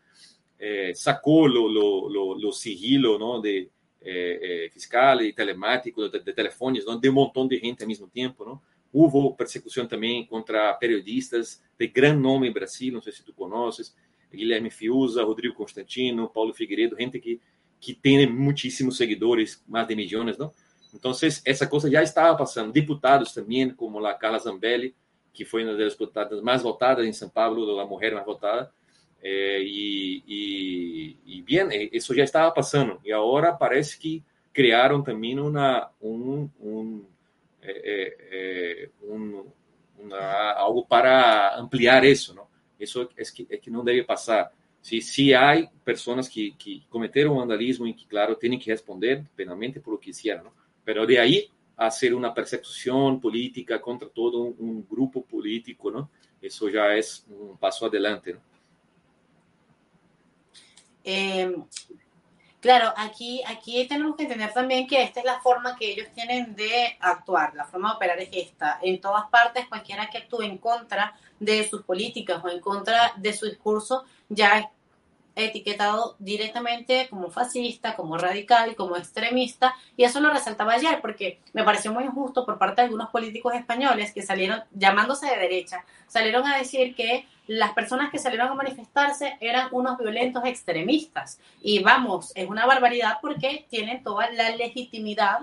eh, 0.59 0.93
sacó 0.95 1.49
lo, 1.49 1.69
lo, 1.69 2.09
lo, 2.09 2.39
lo, 2.39 2.53
sigilo, 2.53 3.19
¿no? 3.19 3.41
De 3.41 3.71
fiscal 4.73 5.23
y 5.23 5.33
telemático, 5.33 6.09
de, 6.09 6.21
de 6.21 6.33
teléfonos, 6.33 6.85
¿no? 6.87 6.99
De 6.99 7.09
un 7.09 7.15
montón 7.15 7.49
de 7.49 7.59
gente 7.59 7.85
al 7.85 7.89
mismo 7.89 8.09
tiempo, 8.09 8.45
¿no? 8.45 8.63
Hubo 8.93 9.37
persecução 9.37 9.87
também 9.87 10.27
contra 10.27 10.75
periodistas 10.75 11.63
de 11.79 11.87
grande 11.87 12.21
nome 12.21 12.49
em 12.49 12.53
Brasil, 12.53 12.93
não 12.93 13.01
sei 13.01 13.13
se 13.13 13.23
tu 13.23 13.33
conheces, 13.33 13.95
Guilherme 14.33 14.71
Fiuza, 14.71 15.23
Rodrigo 15.23 15.55
Constantino, 15.55 16.29
Paulo 16.29 16.53
Figueiredo, 16.53 16.97
gente 16.99 17.21
que, 17.21 17.41
que 17.81 17.95
tem 17.95 18.29
muitíssimos 18.29 18.97
seguidores, 18.97 19.63
mais 19.69 19.87
de 19.87 19.95
milhões, 19.95 20.37
não? 20.37 20.53
Então, 20.93 21.13
essa 21.45 21.69
coisa 21.69 21.89
já 21.89 22.03
estava 22.03 22.37
passando. 22.37 22.73
Deputados 22.73 23.33
também, 23.33 23.71
como 23.71 24.05
a 24.05 24.15
Carla 24.15 24.41
Zambelli, 24.41 24.95
que 25.33 25.45
foi 25.45 25.63
uma 25.65 25.77
das 25.77 25.93
deputadas 25.93 26.43
mais 26.43 26.63
votadas 26.63 27.07
em 27.07 27.13
São 27.13 27.29
Paulo, 27.29 27.79
a 27.79 27.87
mulher 27.87 28.13
mais 28.13 28.27
votada, 28.27 28.73
eh, 29.23 29.63
e, 29.63 30.23
e, 30.27 31.17
e, 31.27 31.43
bem, 31.43 31.91
isso 31.93 32.15
já 32.15 32.25
estava. 32.25 32.55
E 33.05 33.13
parece 33.53 33.99
que 33.99 34.23
criaram 34.53 35.03
também 35.03 35.39
uma, 35.39 35.91
um, 36.01 36.49
um 36.61 37.05
algo 40.57 40.87
para 40.87 41.57
ampliar 41.57 42.05
eso, 42.05 42.35
¿no? 42.35 42.49
Eso 42.79 43.11
es 43.17 43.31
que, 43.31 43.47
es 43.51 43.61
que 43.61 43.71
pasar. 44.05 44.51
Sí, 44.81 45.03
sí 45.03 45.35
hay 45.35 45.69
personas 45.85 46.29
que, 46.29 46.55
que 46.57 46.83
vandalismo 47.37 47.87
y 47.87 47.95
que, 47.95 48.07
claro, 48.07 48.37
tienen 48.37 48.59
que 48.59 48.71
responder 48.71 49.25
penalmente 49.37 49.81
por 49.81 49.95
lo 49.95 50.01
que 50.01 50.11
hicieron, 50.11 50.45
¿no? 50.45 50.55
Pero 50.83 51.07
de 51.07 51.19
ahí 51.19 51.51
a 51.77 51.87
hacer 51.87 52.15
una 52.15 52.33
persecución 52.33 53.21
política 53.21 53.81
contra 53.81 54.09
todo 54.09 54.43
un, 54.43 54.57
un 54.59 54.87
grupo 54.89 55.23
político, 55.23 55.91
¿no? 55.91 56.11
Eso 56.41 56.71
ya 56.71 56.95
es 56.95 57.27
un 57.29 57.59
paso 57.59 57.85
adelante. 57.85 58.37
Eh, 61.05 61.55
Claro, 62.61 62.93
aquí, 62.99 63.43
aquí 63.47 63.87
tenemos 63.89 64.17
que 64.17 64.25
entender 64.25 64.53
también 64.53 64.87
que 64.87 65.03
esta 65.03 65.21
es 65.21 65.27
la 65.27 65.41
forma 65.41 65.77
que 65.77 65.93
ellos 65.93 66.09
tienen 66.15 66.55
de 66.55 66.95
actuar, 67.01 67.55
la 67.55 67.65
forma 67.65 67.89
de 67.89 67.97
operar 67.97 68.21
es 68.21 68.29
esta. 68.33 68.79
En 68.83 69.01
todas 69.01 69.31
partes, 69.31 69.67
cualquiera 69.67 70.11
que 70.11 70.19
actúe 70.19 70.43
en 70.43 70.59
contra 70.59 71.15
de 71.39 71.67
sus 71.67 71.83
políticas 71.85 72.45
o 72.45 72.51
en 72.51 72.61
contra 72.61 73.15
de 73.17 73.33
su 73.33 73.47
discurso, 73.47 74.05
ya 74.29 74.71
etiquetado 75.45 76.17
directamente 76.19 77.09
como 77.09 77.31
fascista, 77.31 77.97
como 77.97 78.17
radical, 78.17 78.75
como 78.77 78.97
extremista, 78.97 79.75
y 79.97 80.05
eso 80.05 80.21
lo 80.21 80.31
resaltaba 80.31 80.75
ayer 80.75 81.01
porque 81.01 81.41
me 81.53 81.65
pareció 81.65 81.93
muy 81.93 82.05
injusto 82.05 82.45
por 82.45 82.59
parte 82.59 82.83
de 82.83 82.87
algunos 82.87 83.11
políticos 83.11 83.55
españoles 83.55 84.13
que 84.13 84.23
salieron 84.23 84.63
llamándose 84.73 85.27
de 85.27 85.37
derecha, 85.37 85.85
salieron 86.07 86.47
a 86.47 86.57
decir 86.57 86.95
que 86.95 87.27
las 87.47 87.73
personas 87.73 88.11
que 88.11 88.19
salieron 88.19 88.49
a 88.49 88.55
manifestarse 88.55 89.37
eran 89.41 89.69
unos 89.73 89.99
violentos 89.99 90.45
extremistas. 90.45 91.41
Y 91.61 91.83
vamos, 91.83 92.31
es 92.37 92.49
una 92.49 92.65
barbaridad 92.65 93.19
porque 93.21 93.67
tienen 93.69 94.05
toda 94.05 94.31
la 94.31 94.55
legitimidad 94.55 95.41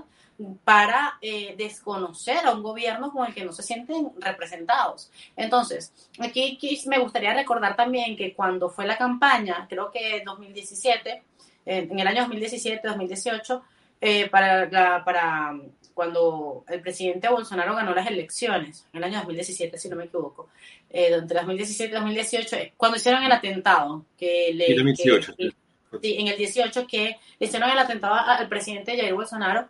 para 0.64 1.18
eh, 1.22 1.56
desconocer 1.58 2.46
a 2.46 2.52
un 2.52 2.64
gobierno 2.64 3.12
con 3.12 3.26
el 3.28 3.34
que 3.34 3.44
no 3.44 3.52
se 3.52 3.64
sienten 3.64 4.12
representados. 4.20 5.12
Entonces, 5.36 5.94
aquí, 6.20 6.60
me 6.88 7.00
gustaría 7.00 7.34
recordar 7.34 7.76
también 7.76 8.16
que 8.16 8.34
cuando 8.34 8.70
fue 8.70 8.86
la 8.86 8.98
campaña, 8.98 9.66
creo 9.70 9.92
que 9.92 10.22
2017, 10.26 11.24
eh, 11.66 11.88
en 11.90 12.00
el 12.00 12.08
año 12.08 12.28
2017-2018, 12.28 13.62
eh, 14.00 14.30
para, 14.30 15.04
para 15.04 15.56
cuando 15.98 16.64
el 16.70 16.80
presidente 16.82 17.28
Bolsonaro 17.28 17.76
ganó 17.76 17.96
las 17.96 18.06
elecciones, 18.06 18.86
en 18.94 19.00
el 19.00 19.04
año 19.06 19.18
2017, 19.18 19.80
si 19.80 19.90
no 19.90 19.96
me 19.96 20.04
equivoco, 20.04 20.50
eh, 20.92 21.10
entre 21.12 21.40
2017 21.40 21.90
y 21.90 21.96
2018, 21.96 22.56
eh, 22.56 22.74
cuando 22.78 22.98
hicieron 22.98 23.24
el 23.24 23.32
atentado, 23.32 24.06
que 24.16 24.52
le... 24.54 24.68
en 24.70 26.28
el 26.28 26.38
18, 26.38 26.86
que 26.86 27.18
hicieron 27.40 27.72
el 27.72 27.80
atentado 27.80 28.14
al 28.14 28.48
presidente 28.48 28.96
Jair 28.96 29.16
Bolsonaro, 29.16 29.68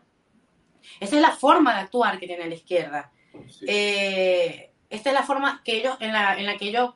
esa 1.00 1.16
es 1.16 1.22
la 1.22 1.32
forma 1.32 1.74
de 1.74 1.82
actuar 1.82 2.20
que 2.20 2.28
tiene 2.28 2.48
la 2.48 2.56
izquierda. 2.56 3.12
Eh, 3.68 4.72
esta 4.90 5.10
es 5.10 5.14
la 5.14 5.24
forma 5.24 5.62
que 5.64 5.78
ellos, 5.78 5.98
en 6.00 6.14
la, 6.14 6.38
en 6.38 6.46
la 6.46 6.58
que 6.58 6.70
ellos, 6.70 6.94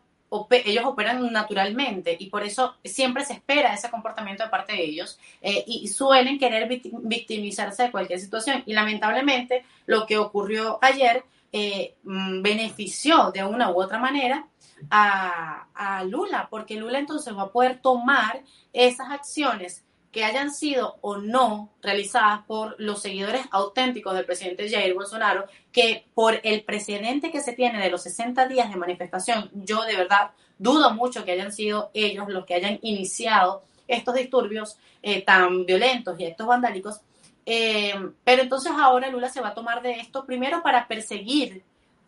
ellos 0.50 0.86
operan 0.86 1.32
naturalmente 1.32 2.16
y 2.18 2.30
por 2.30 2.44
eso 2.44 2.76
siempre 2.84 3.26
se 3.26 3.34
espera 3.34 3.74
ese 3.74 3.90
comportamiento 3.90 4.44
de 4.44 4.50
parte 4.50 4.74
de 4.74 4.84
ellos 4.84 5.20
eh, 5.42 5.64
y 5.68 5.88
suelen 5.90 6.40
querer 6.40 6.70
victimizarse 6.70 7.84
de 7.84 7.92
cualquier 7.92 8.20
situación. 8.20 8.64
Y 8.66 8.74
lamentablemente 8.74 9.66
lo 9.86 10.06
que 10.06 10.18
ocurrió 10.18 10.80
ayer 10.82 11.26
eh, 11.52 11.96
mm, 12.04 12.42
benefició 12.42 13.32
de 13.32 13.44
una 13.44 13.72
u 13.72 13.82
otra 13.82 14.00
manera 14.00 14.48
a, 14.90 15.68
a 15.76 16.04
Lula, 16.06 16.48
porque 16.50 16.76
Lula 16.76 16.98
entonces 16.98 17.36
va 17.36 17.44
a 17.44 17.52
poder 17.52 17.82
tomar 17.82 18.42
esas 18.72 19.12
acciones 19.12 19.84
que 20.12 20.26
hayan 20.26 20.52
sido 20.52 20.98
o 21.02 21.18
no 21.18 21.70
realizadas 21.82 22.42
por 22.46 22.76
los 22.80 23.02
seguidores 23.02 23.46
auténticos 23.52 24.14
del 24.14 24.26
presidente 24.26 24.70
Jair 24.70 24.94
Bolsonaro, 24.94 25.46
que 25.72 26.06
por 26.14 26.40
el 26.44 26.64
precedente 26.64 27.32
que 27.32 27.42
se 27.42 27.54
tiene 27.54 27.82
de 27.82 27.90
los 27.90 28.04
60 28.04 28.48
días 28.48 28.70
de 28.70 28.76
manifestación, 28.76 29.50
yo 29.54 29.84
de 29.84 29.96
verdad 29.96 30.32
dudo 30.58 30.94
mucho 30.94 31.24
que 31.24 31.32
hayan 31.32 31.52
sido 31.52 31.92
ellos 31.94 32.28
los 32.28 32.46
que 32.46 32.56
hayan 32.56 32.80
iniciado 32.82 33.64
estos 33.88 34.16
disturbios 34.16 34.78
eh, 35.02 35.22
tan 35.24 35.66
violentos 35.66 36.20
y 36.20 36.26
estos 36.26 36.46
vandálicos. 36.46 37.02
Eh, 37.46 37.96
pero 38.24 38.44
entonces 38.44 38.72
ahora 38.76 39.10
Lula 39.10 39.30
se 39.30 39.42
va 39.42 39.50
a 39.50 39.54
tomar 39.54 39.82
de 39.82 39.94
esto 39.94 40.26
primero 40.26 40.62
para 40.62 40.88
perseguir 40.88 41.64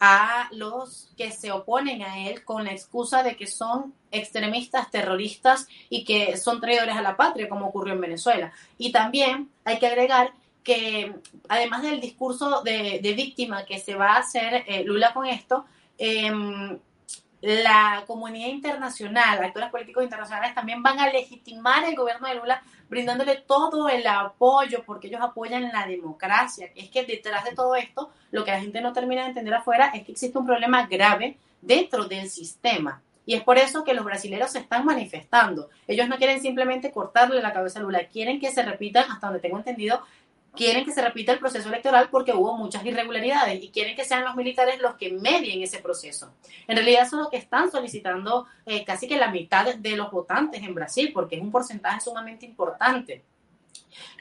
a 0.06 0.50
los 0.52 1.08
que 1.16 1.32
se 1.32 1.54
oponen 1.54 2.02
a 2.02 2.28
él 2.28 2.44
con 2.44 2.66
la 2.66 2.74
excusa 2.74 3.24
de 3.24 3.38
que 3.38 3.48
son 3.48 3.94
extremistas, 4.12 4.92
terroristas 4.92 5.66
y 5.90 6.04
que 6.04 6.36
son 6.36 6.60
traidores 6.60 6.98
a 6.98 7.02
la 7.02 7.16
patria, 7.16 7.48
como 7.48 7.68
ocurrió 7.68 7.94
en 7.94 8.02
Venezuela. 8.02 8.52
Y 8.78 8.92
también 8.92 9.50
hay 9.64 9.80
que 9.80 9.88
agregar 9.88 10.34
que 10.62 11.16
además 11.48 11.84
del 11.84 12.02
discurso 12.02 12.62
de, 12.64 13.14
víctima 13.16 13.64
que 13.64 13.80
se 13.80 13.96
va 13.96 14.16
a 14.16 14.20
hacer 14.20 14.66
eh, 14.68 14.84
Lula 14.84 15.14
con 15.14 15.26
esto, 15.26 15.64
eh, 15.98 16.30
la 17.44 18.06
comunidad 18.08 18.48
internacional, 18.48 19.44
actores 19.44 19.70
políticos 19.70 20.02
internacionales 20.02 20.56
también 20.56 20.82
van 20.82 20.98
a 21.02 21.10
legitimar 21.10 21.84
el 21.84 21.94
gobierno 21.94 22.30
de 22.30 22.36
Lula 22.36 22.64
brindándole 22.88 23.36
todo 23.36 23.90
el 23.90 24.08
apoyo 24.08 24.84
porque 24.86 25.08
ellos 25.08 25.20
apoyan 25.22 25.70
la 25.74 25.86
democracia. 25.86 26.70
Es 26.74 26.90
que 26.90 27.04
detrás 27.04 27.44
de 27.44 27.52
todo 27.52 27.76
esto, 27.76 28.12
lo 28.32 28.46
que 28.46 28.52
la 28.52 28.62
gente 28.62 28.80
no 28.80 28.94
termina 28.94 29.24
de 29.24 29.28
entender 29.28 29.54
afuera 29.54 29.92
es 29.94 30.06
que 30.06 30.14
existe 30.14 30.38
un 30.38 30.46
problema 30.46 30.88
grave 30.88 31.36
dentro 31.62 32.06
del 32.06 32.30
sistema. 32.30 33.02
Y 33.26 33.36
es 33.36 33.44
por 33.44 33.58
eso 33.58 33.84
que 33.84 33.94
los 33.94 34.06
brasileños 34.06 34.52
se 34.52 34.60
están 34.60 34.86
manifestando. 34.86 35.70
Ellos 35.86 36.08
no 36.08 36.16
quieren 36.18 36.42
simplemente 36.42 36.92
cortarle 36.92 37.42
la 37.42 37.52
cabeza 37.52 37.80
a 37.80 37.82
Lula, 37.82 38.08
quieren 38.08 38.40
que 38.40 38.52
se 38.52 38.64
repitan, 38.64 39.12
hasta 39.12 39.28
donde 39.28 39.42
tengo 39.42 39.58
entendido, 39.58 40.02
quieren 40.56 40.86
que 40.86 40.92
se 40.92 41.02
repita 41.02 41.32
el 41.32 41.40
proceso 41.40 41.70
electoral 41.70 42.10
porque 42.10 42.34
hubo 42.34 42.56
muchas 42.58 42.86
irregularidades 42.86 43.62
y 43.64 43.70
quieren 43.70 43.96
que 43.96 44.06
sean 44.06 44.24
los 44.24 44.36
militares 44.36 44.80
los 44.82 44.96
que 44.96 45.12
medien 45.12 45.64
ese 45.64 45.80
proceso. 45.80 46.34
En 46.68 46.76
realidad 46.76 47.04
eso 47.04 47.18
es 47.18 47.24
lo 47.24 47.30
que 47.30 47.38
están 47.38 47.72
solicitando 47.72 48.46
eh, 48.66 48.86
casi 48.86 49.08
que 49.08 49.18
la 49.18 49.32
mitad 49.32 49.74
de 49.76 49.96
los 49.96 50.12
votantes 50.12 50.62
en 50.62 50.76
Brasil 50.76 51.12
porque 51.14 51.36
es 51.36 51.42
un 51.42 51.52
porcentaje 51.52 52.02
sumamente 52.02 52.46
importante. 52.46 53.24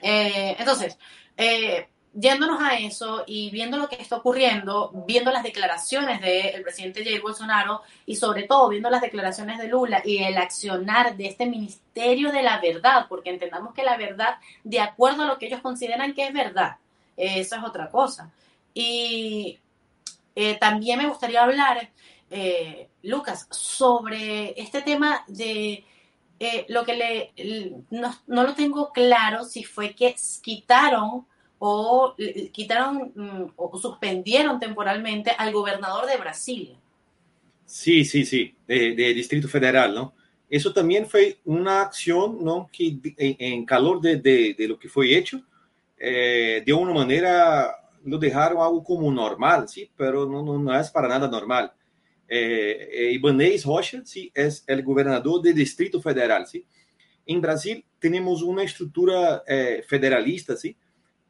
Eh, 0.02 0.56
entonces, 0.58 0.98
eh, 1.36 1.88
yéndonos 2.14 2.61
a 2.61 2.76
eso 2.76 3.25
y 3.26 3.50
viendo 3.50 3.78
lo 3.78 3.88
que 3.88 3.97
está 3.97 4.16
ocurriendo, 4.16 4.90
viendo 5.07 5.31
las 5.33 5.42
declaraciones 5.42 6.21
del 6.21 6.62
presidente 6.62 7.04
Jair 7.04 7.23
Bolsonaro 7.23 7.83
y 8.04 8.16
sobre 8.16 8.42
todo 8.45 8.69
viendo 8.69 8.90
las 8.90 9.00
declaraciones 9.00 9.59
de 9.59 9.69
Lula 9.69 10.02
y 10.04 10.19
el 10.19 10.37
accionar 10.37 11.16
de 11.16 11.26
este 11.26 11.47
Ministerio 11.47 12.31
de 12.31 12.42
la 12.42 12.61
Verdad, 12.61 13.07
porque 13.09 13.31
entendamos 13.31 13.73
que 13.73 13.83
la 13.83 13.97
verdad, 13.97 14.37
de 14.62 14.81
acuerdo 14.81 15.23
a 15.23 15.26
lo 15.26 15.38
que 15.38 15.47
ellos 15.47 15.62
consideran 15.62 16.14
que 16.14 16.26
es 16.26 16.33
verdad, 16.33 16.76
eso 17.16 17.57
es 17.57 17.62
otra 17.64 17.90
cosa. 17.90 18.31
Y 18.75 19.59
eh, 20.35 20.57
también 20.59 20.99
me 20.99 21.09
gustaría 21.09 21.42
hablar, 21.42 21.90
eh, 22.31 22.88
Lucas, 23.02 23.47
sobre 23.50 24.61
este 24.61 24.83
tema 24.83 25.25
de... 25.26 25.85
Eh, 26.45 26.66
lo 26.71 26.85
que 26.85 26.97
le 27.37 27.85
no, 27.90 28.12
no 28.26 28.42
lo 28.42 28.54
tengo 28.54 28.90
claro 28.90 29.45
si 29.45 29.62
fue 29.62 29.95
que 29.95 30.16
quitaron 30.42 31.25
o 31.64 32.16
quitaron 32.50 33.12
mm, 33.14 33.52
o 33.54 33.78
suspendieron 33.78 34.59
temporalmente 34.59 35.31
al 35.31 35.52
gobernador 35.52 36.07
de 36.07 36.16
Brasil. 36.16 36.76
Sí, 37.64 38.04
sí, 38.04 38.25
sí, 38.25 38.57
de, 38.66 39.14
Distrito 39.14 39.47
Federal, 39.47 39.95
¿no? 39.95 40.12
Eso 40.50 40.73
también 40.73 41.07
fue 41.07 41.38
una 41.45 41.83
acción, 41.83 42.38
¿no? 42.42 42.69
Que 42.73 42.99
en, 43.16 43.64
calor 43.64 44.00
de, 44.00 44.16
de, 44.16 44.66
lo 44.66 44.76
que 44.76 44.88
fue 44.88 45.16
hecho, 45.16 45.40
eh, 45.97 46.64
de 46.66 46.73
una 46.73 46.92
manera 46.92 47.76
lo 48.04 48.19
dejaron 48.19 48.61
algo 48.61 48.83
como 48.83 49.12
normal, 49.12 49.69
¿sí? 49.69 49.88
Pero 49.97 50.26
no, 50.26 50.42
no, 50.42 50.59
no 50.59 50.76
es 50.76 50.90
para 50.90 51.07
nada 51.07 51.28
normal. 51.28 51.73
Eh, 52.26 52.88
eh, 52.92 53.12
Ibanez 53.12 53.64
Rocha, 53.64 54.02
sí, 54.04 54.33
es 54.35 54.64
el 54.66 54.83
gobernador 54.83 55.40
del 55.40 55.54
Distrito 55.54 56.02
Federal, 56.02 56.45
¿sí? 56.45 56.66
En 57.25 57.40
Brasil 57.40 57.85
tenemos 58.00 58.42
una 58.42 58.64
estructura 58.64 59.45
eh, 59.47 59.85
federalista, 59.87 60.57
¿sí? 60.57 60.76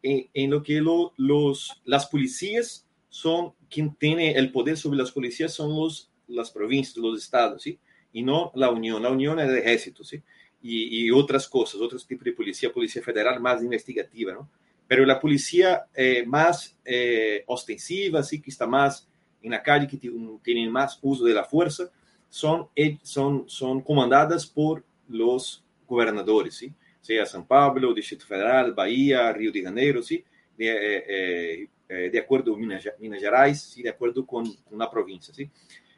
En, 0.03 0.51
lo 0.51 0.63
que 0.63 0.81
los, 0.81 1.83
las 1.85 2.07
policías 2.07 2.87
son 3.09 3.53
quien 3.71 3.95
tiene 3.95 4.33
el 4.33 4.51
poder 4.51 4.77
sobre 4.77 4.99
las 4.99 5.13
policías 5.13 5.53
son 5.53 5.77
los, 5.77 6.11
las 6.29 6.51
provincias, 6.51 6.97
los 6.97 7.23
estados, 7.23 7.63
¿sí? 7.63 7.79
Y 8.13 8.23
no 8.23 8.53
la 8.55 8.71
Unión. 8.71 9.03
La 9.03 9.11
Unión 9.11 9.39
es 9.39 9.49
el 9.49 9.59
ejército, 9.59 10.05
¿sí? 10.05 10.23
Y, 10.63 11.07
y 11.07 11.11
otras 11.11 11.49
cosas, 11.49 11.81
otros 11.81 12.07
tipos 12.07 12.25
de 12.25 12.33
policía, 12.33 12.73
policía 12.73 13.03
federal 13.03 13.41
más 13.41 13.63
investigativa, 13.63 14.33
¿no? 14.33 14.49
Pero 14.87 15.07
la 15.07 15.21
policía 15.21 15.87
eh, 15.95 16.25
más 16.27 16.77
eh, 16.85 17.45
ostensiva, 17.47 18.23
¿sí? 18.23 18.41
Que 18.41 18.51
está 18.51 18.67
más 18.67 19.09
en 19.43 19.51
la 19.51 19.63
calle, 19.63 19.89
que 19.89 19.97
tienen 19.97 20.71
más 20.71 20.99
uso 21.03 21.25
de 21.25 21.35
la 21.35 21.45
fuerza, 21.45 21.91
son, 22.29 22.69
eh, 22.77 22.99
son, 23.03 23.45
son 23.49 23.81
comandadas 23.81 24.47
por 24.47 24.85
los 25.09 25.63
gobernadores, 25.89 26.55
¿sí? 26.55 26.73
Sea 27.03 27.27
São 27.27 27.45
Paulo, 27.45 27.93
Distrito 27.93 28.27
Federal, 28.27 28.73
Bahia, 28.73 29.33
Rio 29.33 29.53
de 29.53 29.63
Janeiro, 29.63 30.03
¿sí? 30.03 30.25
de, 30.57 31.05
eh, 31.09 31.69
eh, 31.89 32.11
de 32.11 32.19
acuerdo 32.19 32.57
Minas, 32.57 32.89
Minas 32.99 33.21
Gerais, 33.21 33.61
¿sí? 33.61 33.83
de 33.83 33.91
acuerdo 33.91 34.25
con, 34.25 34.51
con 34.55 34.79
la 34.79 34.91
provincia. 34.91 35.35
¿sí? 35.35 35.51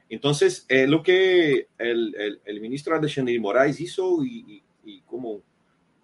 Entonces, 0.08 0.64
eh, 0.68 0.87
lo 0.87 1.02
que 1.02 1.68
el, 1.78 2.61
ministro 2.61 2.96
Alexandre 2.96 3.38
Moraes 3.38 3.80
hizo 3.80 4.25
y, 4.25 4.62
y, 4.84 4.92
y, 4.92 5.00
como 5.02 5.42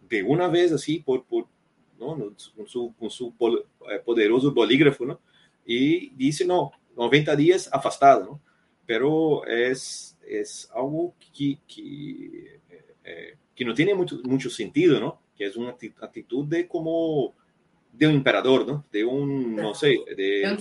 de 0.09 0.23
una 0.23 0.49
vez 0.49 0.71
así, 0.73 0.99
por, 0.99 1.25
por, 1.25 1.47
¿no? 1.99 2.33
con 2.55 3.11
su 3.11 3.35
poderoso 4.05 4.53
bolígrafo, 4.53 5.07
¿no? 5.07 5.21
y 5.65 6.11
dice, 6.11 6.45
no, 6.45 6.73
90 6.97 7.37
días 7.37 7.71
afastado, 7.73 8.25
¿no? 8.25 8.41
pero 8.87 9.47
es, 9.47 10.19
es 10.27 10.69
algo 10.75 11.15
que, 11.33 11.59
que 11.67 12.61
eh, 13.05 13.37
que 13.61 13.65
no 13.67 13.75
tiene 13.75 13.93
mucho, 13.95 14.19
mucho 14.25 14.49
sentido, 14.49 14.99
¿no? 14.99 15.21
Que 15.37 15.45
es 15.45 15.55
una 15.55 15.77
actitud 16.01 16.47
de 16.47 16.67
como 16.67 17.35
de 17.93 18.07
un 18.07 18.15
emperador, 18.15 18.67
¿no? 18.67 18.87
De 18.91 19.05
un, 19.05 19.55
no 19.55 19.75
sé, 19.75 19.99
de, 20.17 20.57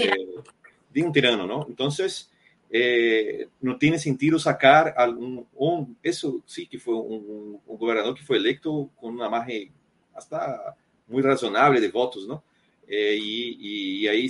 de, 0.91 1.01
un, 1.01 1.13
tirano, 1.13 1.47
¿no? 1.47 1.65
Entonces, 1.69 2.29
eh, 2.69 3.47
no 3.61 3.77
tiene 3.77 3.99
sentido 3.99 4.37
sacar 4.37 4.95
algún, 4.97 5.47
un, 5.55 5.97
eso 6.03 6.43
sí 6.45 6.67
que 6.67 6.77
fue 6.77 6.93
un, 6.93 7.61
un, 7.65 7.77
gobernador 7.77 8.15
que 8.15 8.23
fue 8.23 8.35
electo 8.35 8.89
con 8.99 9.13
una 9.13 9.29
margen 9.29 9.71
hasta 10.13 10.75
muy 11.07 11.21
razonable 11.21 11.79
de 11.79 11.87
votos, 11.87 12.27
¿no? 12.27 12.43
Eh, 12.85 13.17
y, 13.17 14.01
y, 14.01 14.07
ahí 14.09 14.29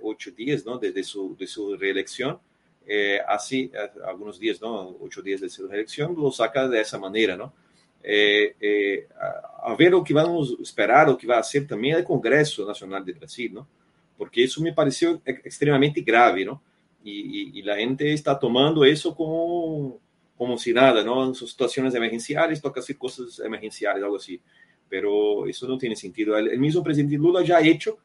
ocho 0.00 0.30
días, 0.30 0.64
¿no? 0.64 0.78
Desde 0.78 1.02
su, 1.02 1.34
de 1.36 1.48
su 1.48 1.76
reelección, 1.76 2.38
eh, 2.86 3.18
así, 3.26 3.72
algunos 4.06 4.38
días, 4.38 4.60
¿no? 4.60 4.96
Ocho 5.00 5.22
días 5.22 5.40
de 5.40 5.48
su 5.48 5.66
reelección, 5.66 6.14
lo 6.16 6.30
saca 6.30 6.68
de 6.68 6.80
esa 6.80 7.00
manera, 7.00 7.36
¿no? 7.36 7.65
É, 8.08 8.54
é, 8.62 9.06
a, 9.62 9.74
ver 9.74 9.92
o 9.92 10.04
que 10.04 10.14
vamos 10.14 10.56
esperar, 10.60 11.08
o 11.08 11.16
que 11.16 11.26
vai 11.26 11.42
ser 11.42 11.66
também 11.66 11.90
é 11.90 11.98
o 11.98 12.04
Congresso 12.04 12.64
Nacional 12.64 13.02
de 13.02 13.12
Brasil, 13.12 13.50
não? 13.52 13.66
Porque 14.16 14.40
isso 14.40 14.62
me 14.62 14.72
pareceu 14.72 15.20
extremamente 15.44 16.00
grave, 16.00 16.44
não? 16.44 16.60
E, 17.04 17.52
e, 17.58 17.60
e 17.60 17.70
a 17.70 17.76
gente 17.76 18.04
está 18.04 18.34
tomando 18.34 18.86
isso 18.86 19.12
como 19.12 20.00
como 20.36 20.56
se 20.58 20.72
nada, 20.72 21.02
não? 21.02 21.34
São 21.34 21.48
situações 21.48 21.94
emergenciais, 21.94 22.60
toca 22.60 22.82
ser 22.82 22.94
coisas 22.94 23.38
emergenciais, 23.40 24.02
algo 24.02 24.16
assim. 24.16 24.38
Pero 24.88 25.48
isso 25.48 25.66
não 25.66 25.78
tem 25.78 25.94
sentido. 25.96 26.32
O 26.32 26.58
mesmo 26.60 26.84
presidente 26.84 27.16
Lula 27.16 27.44
já 27.44 27.60
hecho 27.60 27.96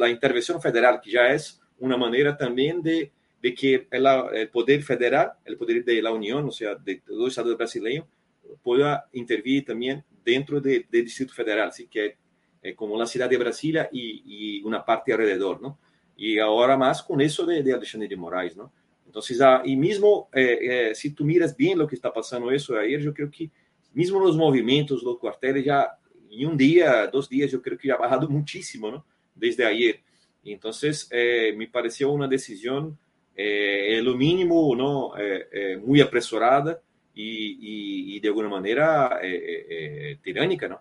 a 0.00 0.10
intervenção 0.10 0.60
federal, 0.60 0.98
que 0.98 1.10
já 1.10 1.24
é 1.28 1.36
uma 1.78 1.98
maneira 1.98 2.32
também 2.32 2.80
de, 2.80 3.10
de 3.42 3.52
que 3.52 3.86
o 3.92 4.52
poder 4.52 4.82
federal, 4.82 5.36
o 5.46 5.56
poder 5.56 5.84
da 6.02 6.12
União, 6.12 6.44
ou 6.44 6.50
seja, 6.50 6.74
de, 6.74 7.02
do 7.06 7.28
Estado 7.28 7.54
brasileiro, 7.56 8.06
pueda 8.62 9.08
intervenir 9.12 9.64
también 9.64 10.04
dentro 10.24 10.60
del 10.60 10.86
de 10.90 11.02
Distrito 11.02 11.32
Federal, 11.32 11.72
¿sí? 11.72 11.86
que 11.86 12.16
es 12.62 12.74
como 12.74 12.98
la 12.98 13.06
ciudad 13.06 13.30
de 13.30 13.36
Brasilia 13.36 13.88
y, 13.92 14.58
y, 14.58 14.62
una 14.64 14.84
parte 14.84 15.12
alrededor, 15.12 15.62
¿no? 15.62 15.78
Y 16.16 16.38
ahora 16.38 16.76
más 16.76 17.02
con 17.02 17.20
eso 17.20 17.46
de, 17.46 17.62
de 17.62 17.72
Alexandre 17.72 18.08
de 18.08 18.16
Moraes, 18.16 18.56
¿no? 18.56 18.72
Entonces, 19.06 19.40
ah, 19.40 19.62
y 19.64 19.76
mismo, 19.76 20.28
eh, 20.32 20.58
eh, 20.90 20.94
si 20.94 21.10
tú 21.10 21.24
miras 21.24 21.56
bien 21.56 21.78
lo 21.78 21.86
que 21.86 21.94
está 21.94 22.12
pasando 22.12 22.50
eso 22.50 22.76
ayer, 22.76 23.00
yo 23.00 23.14
creo 23.14 23.30
que 23.30 23.50
mismo 23.92 24.18
los 24.18 24.36
movimientos, 24.36 25.02
los 25.02 25.18
cuarteles, 25.18 25.64
ya 25.64 25.88
en 26.30 26.48
un 26.48 26.56
día, 26.56 27.06
dos 27.06 27.28
días, 27.28 27.50
yo 27.50 27.62
creo 27.62 27.78
que 27.78 27.88
ya 27.88 27.94
ha 27.94 27.98
bajado 27.98 28.28
muchísimo, 28.28 28.90
¿no? 28.90 29.06
Desde 29.34 29.64
ayer. 29.64 30.00
Entonces, 30.44 31.08
eh, 31.12 31.54
me 31.56 31.68
pareció 31.68 32.10
una 32.10 32.26
decisión, 32.26 32.98
eh, 33.34 34.00
lo 34.02 34.16
mínimo, 34.16 34.74
¿no? 34.74 35.12
muy 35.84 36.00
apresurada 36.00 36.80
y, 37.18 38.20
de 38.20 38.28
alguna 38.28 38.48
manera 38.48 39.18
eh, 39.22 39.34
eh, 39.34 39.66
eh, 39.70 40.18
tiránica, 40.22 40.68
¿no? 40.68 40.80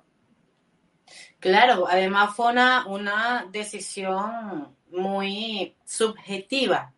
Claro, 1.39 1.87
además 1.87 2.35
fue 2.35 2.51
una, 2.51 2.85
una 2.87 3.47
decisión 3.51 4.75
muy 4.89 5.75
subjetiva, 5.85 6.91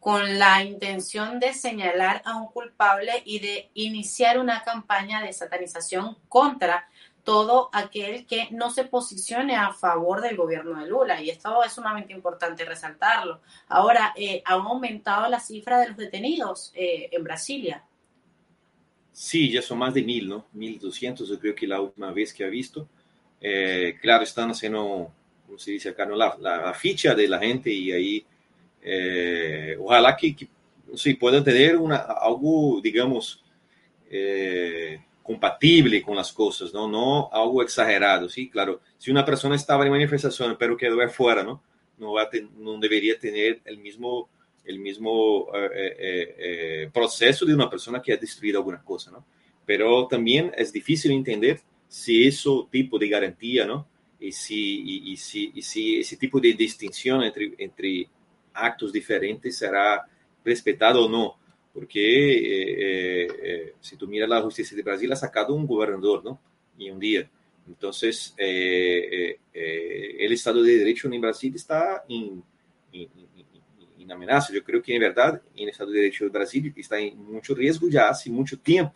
con 0.00 0.38
la 0.38 0.62
intención 0.62 1.40
de 1.40 1.54
señalar 1.54 2.20
a 2.26 2.36
un 2.36 2.48
culpable 2.48 3.22
y 3.24 3.38
de 3.38 3.70
iniciar 3.72 4.38
una 4.38 4.62
campaña 4.62 5.22
de 5.22 5.32
satanización 5.32 6.18
contra 6.28 6.86
todo 7.24 7.70
aquel 7.72 8.26
que 8.26 8.48
no 8.50 8.70
se 8.70 8.84
posicione 8.84 9.56
a 9.56 9.72
favor 9.72 10.20
del 10.20 10.36
gobierno 10.36 10.78
de 10.78 10.86
Lula. 10.86 11.20
Y 11.22 11.30
esto 11.30 11.64
es 11.64 11.72
sumamente 11.72 12.12
importante 12.12 12.66
resaltarlo. 12.66 13.40
Ahora, 13.68 14.12
eh, 14.14 14.42
ha 14.44 14.52
aumentado 14.52 15.28
la 15.28 15.40
cifra 15.40 15.78
de 15.80 15.88
los 15.88 15.96
detenidos 15.96 16.70
eh, 16.74 17.08
en 17.10 17.24
Brasilia. 17.24 17.82
Sí, 19.14 19.48
ya 19.48 19.62
son 19.62 19.78
más 19.78 19.94
de 19.94 20.02
mil, 20.02 20.28
¿no? 20.28 20.48
Mil 20.54 20.76
doscientos, 20.76 21.28
yo 21.28 21.38
creo 21.38 21.54
que 21.54 21.68
la 21.68 21.80
última 21.80 22.10
vez 22.12 22.34
que 22.34 22.44
ha 22.44 22.48
visto. 22.48 22.88
Eh, 23.40 23.96
claro, 24.02 24.24
están 24.24 24.50
haciendo, 24.50 25.12
como 25.46 25.56
se 25.56 25.70
dice 25.70 25.90
acá, 25.90 26.04
¿no? 26.04 26.16
la, 26.16 26.36
la, 26.40 26.74
ficha 26.74 27.14
de 27.14 27.28
la 27.28 27.38
gente 27.38 27.70
y 27.70 27.92
ahí, 27.92 28.26
eh, 28.82 29.76
ojalá 29.78 30.16
que, 30.16 30.34
que 30.34 30.48
sí, 30.96 31.14
puedan 31.14 31.44
tener 31.44 31.76
una, 31.76 31.98
algo, 31.98 32.80
digamos, 32.82 33.40
eh, 34.10 35.00
compatible 35.22 36.02
con 36.02 36.16
las 36.16 36.32
cosas, 36.32 36.74
¿no? 36.74 36.88
No 36.88 37.30
algo 37.32 37.62
exagerado, 37.62 38.28
¿sí? 38.28 38.50
Claro, 38.50 38.80
si 38.98 39.12
una 39.12 39.24
persona 39.24 39.54
estaba 39.54 39.84
en 39.84 39.92
manifestación 39.92 40.56
pero 40.58 40.76
quedó 40.76 41.00
afuera, 41.00 41.44
¿no? 41.44 41.62
No, 41.98 42.14
va 42.14 42.28
no 42.58 42.78
debería 42.78 43.16
tener 43.16 43.60
el 43.64 43.78
mismo 43.78 44.28
el 44.64 44.78
mismo 44.78 45.48
eh, 45.54 45.70
eh, 45.74 46.34
eh, 46.38 46.90
proceso 46.92 47.44
de 47.44 47.54
una 47.54 47.68
persona 47.68 48.00
que 48.00 48.12
ha 48.12 48.16
destruido 48.16 48.58
alguna 48.58 48.82
cosa, 48.82 49.10
¿no? 49.10 49.24
Pero 49.64 50.06
también 50.06 50.52
es 50.56 50.72
difícil 50.72 51.12
entender 51.12 51.60
si 51.88 52.26
ese 52.26 52.48
tipo 52.70 52.98
de 52.98 53.08
garantía, 53.08 53.66
¿no? 53.66 53.86
Y 54.20 54.32
si, 54.32 54.82
y, 54.82 55.12
y 55.12 55.16
si, 55.16 55.52
y 55.54 55.62
si 55.62 56.00
ese 56.00 56.16
tipo 56.16 56.40
de 56.40 56.52
distinción 56.54 57.22
entre, 57.22 57.54
entre 57.58 58.08
actos 58.54 58.92
diferentes 58.92 59.56
será 59.56 60.06
respetado 60.44 61.06
o 61.06 61.08
no. 61.08 61.38
Porque 61.72 63.68
si 63.80 63.96
tú 63.96 64.06
miras 64.06 64.28
la 64.28 64.42
justicia 64.42 64.76
de 64.76 64.82
Brasil, 64.82 65.12
ha 65.12 65.16
sacado 65.16 65.54
un 65.54 65.66
gobernador, 65.66 66.24
¿no? 66.24 66.40
En 66.78 66.94
un 66.94 67.00
día. 67.00 67.28
Entonces, 67.66 68.34
el 68.38 70.32
Estado 70.32 70.62
de 70.62 70.78
Derecho 70.78 71.10
en 71.10 71.20
Brasil 71.20 71.52
está 71.56 72.04
en, 72.08 72.44
amenaza. 74.12 74.52
Yo 74.52 74.62
creo 74.62 74.82
que 74.82 74.94
en 74.94 75.00
verdad 75.00 75.40
el 75.56 75.68
Estado 75.68 75.90
de 75.90 76.00
Derecho 76.00 76.24
de 76.24 76.30
Brasil 76.30 76.72
está 76.76 76.98
en 76.98 77.16
mucho 77.24 77.54
riesgo 77.54 77.88
ya 77.88 78.08
hace 78.08 78.30
mucho 78.30 78.58
tiempo. 78.58 78.94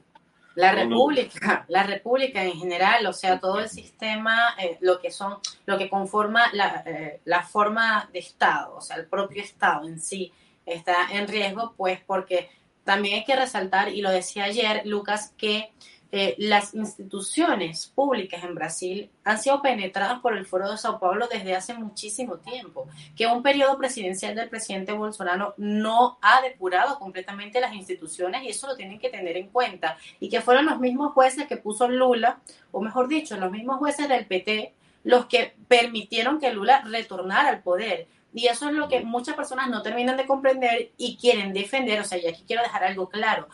La 0.54 0.72
República, 0.72 1.64
la 1.68 1.84
República 1.84 2.42
en 2.42 2.58
general, 2.58 3.06
o 3.06 3.12
sea, 3.12 3.38
todo 3.38 3.60
el 3.60 3.68
sistema, 3.68 4.56
eh, 4.60 4.76
lo 4.80 5.00
que 5.00 5.12
son, 5.12 5.38
lo 5.66 5.78
que 5.78 5.88
conforma 5.88 6.50
la, 6.52 6.82
eh, 6.84 7.20
la, 7.24 7.44
forma 7.44 8.10
de 8.12 8.18
Estado, 8.18 8.74
o 8.74 8.80
sea, 8.80 8.96
el 8.96 9.06
propio 9.06 9.40
Estado 9.40 9.86
en 9.86 10.00
sí 10.00 10.32
está 10.66 11.12
en 11.12 11.28
riesgo, 11.28 11.74
pues 11.76 12.00
porque 12.04 12.50
también 12.82 13.20
hay 13.20 13.24
que 13.24 13.36
resaltar, 13.36 13.90
y 13.90 14.00
lo 14.00 14.10
decía 14.10 14.44
ayer 14.44 14.82
Lucas, 14.84 15.32
que 15.38 15.70
eh, 16.10 16.36
las 16.38 16.74
instituciones 16.74 17.88
públicas 17.94 18.42
en 18.42 18.54
Brasil 18.54 19.10
han 19.24 19.38
sido 19.38 19.60
penetradas 19.60 20.20
por 20.20 20.34
el 20.34 20.46
Foro 20.46 20.70
de 20.70 20.78
Sao 20.78 20.98
Paulo 20.98 21.28
desde 21.30 21.54
hace 21.54 21.74
muchísimo 21.74 22.38
tiempo, 22.38 22.88
que 23.14 23.26
un 23.26 23.42
periodo 23.42 23.76
presidencial 23.76 24.34
del 24.34 24.48
presidente 24.48 24.92
Bolsonaro 24.92 25.52
no 25.58 26.18
ha 26.22 26.40
depurado 26.40 26.98
completamente 26.98 27.60
las 27.60 27.74
instituciones 27.74 28.42
y 28.42 28.48
eso 28.48 28.66
lo 28.66 28.76
tienen 28.76 28.98
que 28.98 29.10
tener 29.10 29.36
en 29.36 29.48
cuenta, 29.48 29.98
y 30.18 30.30
que 30.30 30.40
fueron 30.40 30.64
los 30.64 30.80
mismos 30.80 31.12
jueces 31.12 31.46
que 31.46 31.58
puso 31.58 31.88
Lula, 31.88 32.40
o 32.72 32.80
mejor 32.80 33.06
dicho, 33.08 33.36
los 33.36 33.50
mismos 33.50 33.76
jueces 33.78 34.08
del 34.08 34.24
PT, 34.24 34.72
los 35.04 35.26
que 35.26 35.54
permitieron 35.68 36.40
que 36.40 36.52
Lula 36.52 36.82
retornara 36.86 37.50
al 37.50 37.62
poder. 37.62 38.08
Y 38.32 38.46
eso 38.46 38.68
es 38.68 38.74
lo 38.74 38.88
que 38.88 39.00
muchas 39.00 39.34
personas 39.34 39.68
no 39.68 39.82
terminan 39.82 40.16
de 40.16 40.26
comprender 40.26 40.90
y 40.98 41.16
quieren 41.16 41.52
defender. 41.54 42.00
O 42.00 42.04
sea, 42.04 42.18
y 42.18 42.26
aquí 42.26 42.44
quiero 42.46 42.62
dejar 42.62 42.84
algo 42.84 43.08
claro 43.08 43.48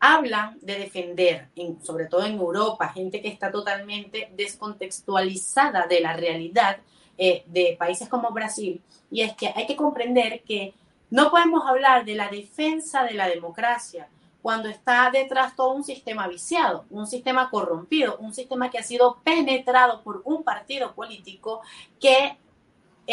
hablan 0.00 0.58
de 0.62 0.78
defender, 0.78 1.48
sobre 1.82 2.06
todo 2.06 2.24
en 2.24 2.38
Europa, 2.38 2.88
gente 2.88 3.20
que 3.20 3.28
está 3.28 3.52
totalmente 3.52 4.30
descontextualizada 4.34 5.86
de 5.86 6.00
la 6.00 6.14
realidad 6.14 6.78
eh, 7.18 7.44
de 7.46 7.76
países 7.78 8.08
como 8.08 8.30
Brasil, 8.30 8.80
y 9.10 9.20
es 9.20 9.34
que 9.34 9.52
hay 9.54 9.66
que 9.66 9.76
comprender 9.76 10.42
que 10.42 10.72
no 11.10 11.30
podemos 11.30 11.66
hablar 11.66 12.04
de 12.04 12.14
la 12.14 12.28
defensa 12.28 13.04
de 13.04 13.14
la 13.14 13.28
democracia 13.28 14.08
cuando 14.40 14.70
está 14.70 15.10
detrás 15.10 15.54
todo 15.54 15.72
un 15.72 15.84
sistema 15.84 16.26
viciado, 16.28 16.86
un 16.88 17.06
sistema 17.06 17.50
corrompido, 17.50 18.16
un 18.18 18.32
sistema 18.32 18.70
que 18.70 18.78
ha 18.78 18.82
sido 18.82 19.18
penetrado 19.22 20.02
por 20.02 20.22
un 20.24 20.42
partido 20.42 20.94
político 20.94 21.60
que 22.00 22.38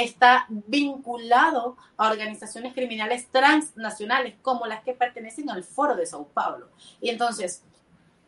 está 0.03 0.45
vinculado 0.49 1.77
a 1.97 2.09
organizaciones 2.09 2.73
criminales 2.73 3.27
transnacionales 3.31 4.35
como 4.41 4.65
las 4.65 4.83
que 4.83 4.93
pertenecen 4.93 5.49
al 5.49 5.63
Foro 5.63 5.95
de 5.95 6.05
Sao 6.05 6.27
Paulo. 6.27 6.69
Y 7.01 7.09
entonces, 7.09 7.63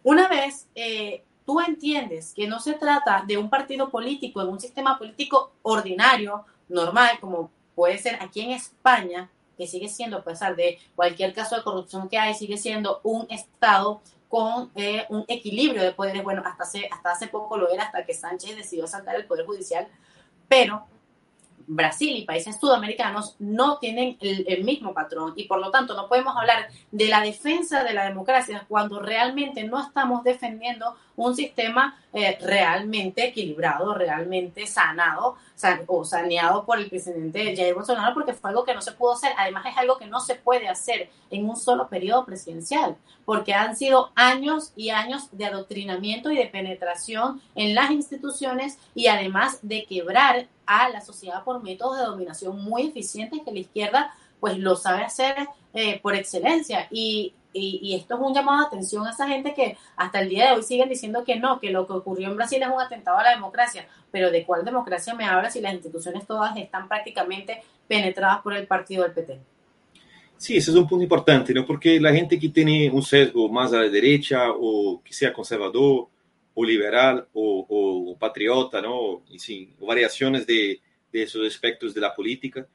una 0.04 0.28
vez 0.28 0.68
eh, 0.76 1.24
tú 1.46 1.60
entiendes 1.60 2.34
que 2.34 2.48
no 2.48 2.60
se 2.60 2.74
trata 2.74 3.24
de 3.26 3.38
un 3.38 3.50
partido 3.50 3.90
político 3.90 4.42
en 4.42 4.50
un 4.50 4.60
sistema 4.60 4.98
político 4.98 5.52
ordinario, 5.62 6.46
normal, 6.68 7.20
como 7.20 7.52
puede 7.76 7.98
ser 7.98 8.22
aquí 8.22 8.42
en 8.42 8.52
España, 8.52 9.30
que 9.58 9.68
sigue 9.68 9.90
siendo, 9.90 10.18
a 10.18 10.24
pesar 10.24 10.56
de 10.56 10.80
cualquier 10.96 11.34
caso 11.34 11.56
de 11.56 11.64
corrupción 11.64 12.08
que 12.08 12.18
hay, 12.18 12.34
sigue 12.34 12.58
siendo 12.58 13.02
un 13.04 13.28
Estado 13.30 14.02
con 14.30 14.72
eh, 14.76 15.06
un 15.10 15.26
equilibrio 15.28 15.82
de 15.82 15.92
poderes. 15.92 16.24
Bueno, 16.24 16.44
hasta 16.46 16.64
hace, 16.64 16.88
hasta 16.92 17.12
hace 17.12 17.28
poco 17.28 17.58
lo 17.58 17.70
era, 17.70 17.84
hasta 17.84 18.06
que 18.06 18.14
Sánchez 18.14 18.56
decidió 18.56 18.88
saltar 18.88 19.16
el 19.16 19.26
Poder 19.26 19.46
Judicial, 19.46 19.88
pero 20.48 20.86
Brasil 21.68 22.16
y 22.18 22.26
países 22.26 22.58
sudamericanos 22.60 23.36
no 23.40 23.78
tienen 23.78 24.18
el, 24.22 24.64
mismo 24.64 24.94
patrón 24.94 25.34
y 25.36 25.46
por 25.46 25.60
lo 25.60 25.72
tanto 25.72 25.96
no 25.96 26.08
podemos 26.08 26.36
hablar 26.36 26.68
de 26.92 27.08
la 27.08 27.22
defensa 27.22 27.84
de 27.84 27.94
la 27.94 28.06
democracia 28.06 28.66
cuando 28.68 29.00
realmente 29.00 29.64
no 29.64 29.82
estamos 29.82 30.24
defendiendo 30.24 30.96
un 31.20 31.36
sistema 31.36 32.00
eh, 32.14 32.38
realmente 32.42 33.28
equilibrado, 33.28 33.94
realmente 33.94 34.66
sanado 34.66 35.36
o 35.88 36.06
saneado 36.06 36.66
por 36.66 36.80
el 36.80 36.90
presidente 36.90 37.56
Jair 37.56 37.76
Bolsonaro 37.76 38.14
porque 38.14 38.34
fue 38.34 38.50
algo 38.50 38.64
que 38.64 38.74
no 38.74 38.82
se 38.82 38.94
pudo 38.94 39.14
hacer. 39.14 39.34
Además 39.38 39.66
es 39.66 39.78
algo 39.78 39.98
que 39.98 40.08
no 40.08 40.22
se 40.22 40.36
puede 40.36 40.70
hacer 40.70 41.10
en 41.30 41.48
un 41.48 41.58
solo 41.58 41.90
periodo 41.90 42.26
presidencial 42.26 42.96
porque 43.26 43.54
han 43.54 43.76
sido 43.76 44.12
años 44.16 44.72
y 44.76 44.90
años 44.92 45.28
de 45.34 45.46
adoctrinamiento 45.46 46.32
y 46.32 46.38
de 46.38 46.46
penetración 46.46 47.42
en 47.54 47.76
las 47.76 47.92
instituciones 47.92 48.78
y 48.96 49.08
además 49.08 49.60
de 49.62 49.86
quebrar 49.86 50.48
a 50.66 50.90
la 50.90 51.02
sociedad 51.02 51.44
por 51.44 51.62
métodos 51.62 51.98
de 51.98 52.06
dominación 52.06 52.64
muy 52.64 52.88
eficientes 52.88 53.42
que 53.44 53.52
la 53.52 53.60
izquierda 53.60 54.14
pues 54.40 54.58
lo 54.58 54.78
sabe 54.78 55.04
hacer 55.04 55.36
eh, 55.74 56.00
por 56.00 56.16
excelencia. 56.16 56.88
Y, 56.90 57.34
y, 57.54 57.96
esto 57.96 58.16
es 58.16 58.22
un 58.22 58.34
llamado 58.34 58.62
de 58.62 58.68
atención 58.68 59.08
a 59.08 59.12
esa 59.12 59.28
gente 59.28 59.54
que 59.54 59.76
hasta 59.96 60.22
el 60.22 60.30
día 60.30 60.48
de 60.48 60.58
hoy 60.58 60.64
siguen 60.64 60.90
diciendo 60.90 61.24
que 61.24 61.38
no, 61.38 61.60
que 61.60 61.72
lo 61.72 61.88
que 61.88 61.94
ocurrió 61.94 62.30
en 62.30 62.36
Brasil 62.36 62.62
es 62.62 62.70
un 62.70 62.80
atentado 62.80 63.18
a 63.18 63.24
la 63.24 63.32
democracia. 63.32 63.88
Pero 64.12 64.32
¿de 64.32 64.46
cuál 64.46 64.64
democracia 64.64 65.14
me 65.16 65.26
habla 65.26 65.50
si 65.50 65.62
las 65.62 65.74
instituciones 65.74 66.28
todas 66.28 66.56
están 66.58 66.88
prácticamente 66.88 67.62
penetradas 67.88 68.42
por 68.42 68.54
el 68.54 68.68
partido 68.68 69.04
del 69.04 69.14
PT? 69.14 69.40
Sí, 70.38 70.56
ese 70.56 70.72
es 70.72 70.78
un 70.78 70.88
punto 70.88 71.04
importante, 71.04 71.54
¿no? 71.54 71.66
Porque 71.66 72.00
la 72.00 72.14
gente 72.14 72.40
que 72.40 72.50
tiene 72.50 72.90
un 72.90 73.02
sesgo 73.02 73.50
más 73.50 73.74
a 73.74 73.78
la 73.78 73.90
derecha 73.90 74.52
o 74.52 75.02
que 75.04 75.12
sea 75.12 75.34
conservador 75.34 76.08
o 76.54 76.64
liberal 76.64 77.28
o, 77.34 78.16
patriota, 78.20 78.82
¿no? 78.82 79.24
Y 79.30 79.40
sí, 79.40 79.74
variaciones 79.80 80.46
de, 80.46 80.80
de, 81.12 81.24
esos 81.24 81.46
aspectos 81.48 81.94
de 81.94 82.02
la 82.02 82.14
política, 82.14 82.68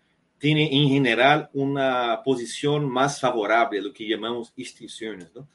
tiene 0.44 0.68
en 0.70 0.90
general 0.90 1.48
una 1.54 2.20
posición 2.22 2.86
más 2.86 3.18
favorable 3.18 3.78
a 3.78 3.82
lo 3.82 3.94
que 3.94 4.06
llamamos 4.06 4.52
instituciones, 4.56 5.34
¿no? 5.34 5.48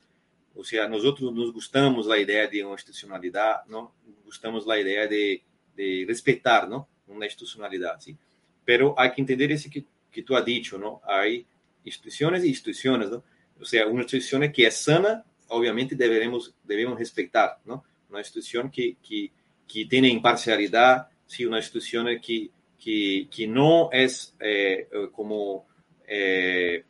O 0.56 0.63
sea, 0.63 0.88
nosotros 0.88 1.32
nos 1.32 1.54
gustamos 1.54 2.08
la 2.08 2.17
idea 2.17 2.47
de 2.47 2.63
una 2.63 2.73
institucionalidad, 2.73 3.67
¿no? 3.67 3.93
Gustamos 4.25 4.65
la 4.65 4.80
idea 4.80 5.06
de, 5.06 5.43
de 5.75 6.06
respetar, 6.08 6.67
¿no? 6.67 6.89
Una 7.06 7.28
institucionalidad, 7.28 7.99
¿sí? 7.99 8.17
Pero 8.65 8.95
hay 8.97 9.12
que 9.12 9.21
entender 9.21 9.52
ese 9.52 9.69
que, 9.69 9.86
que 10.12 10.23
tú 10.23 10.36
has 10.36 10.43
dicho, 10.43 10.80
¿no? 10.80 11.02
Hay 11.06 11.45
instituciones 11.84 12.43
y 12.43 12.47
instituciones, 12.47 13.12
¿no? 13.12 13.23
O 13.62 13.65
sea, 13.65 13.86
una 13.86 14.02
institución 14.02 14.52
que 14.52 14.65
es 14.65 14.75
sana, 14.75 15.23
obviamente 15.49 15.95
deberemos, 15.95 16.56
debemos 16.63 16.97
respetar, 16.97 17.60
¿no? 17.63 17.84
una 18.10 18.21
institución 18.21 18.71
que, 18.71 18.97
que, 19.08 19.32
que 19.67 19.86
tiene 19.86 20.08
imparcialidad, 20.08 21.10
¿sí? 21.28 21.45
una 21.45 21.58
institución 21.58 22.08
que, 22.19 22.49
que, 22.80 23.28
que 23.30 23.48
no 23.48 23.89
es 23.92 24.36
eh, 24.39 24.88
como... 25.12 25.68
Eh, 26.08 26.84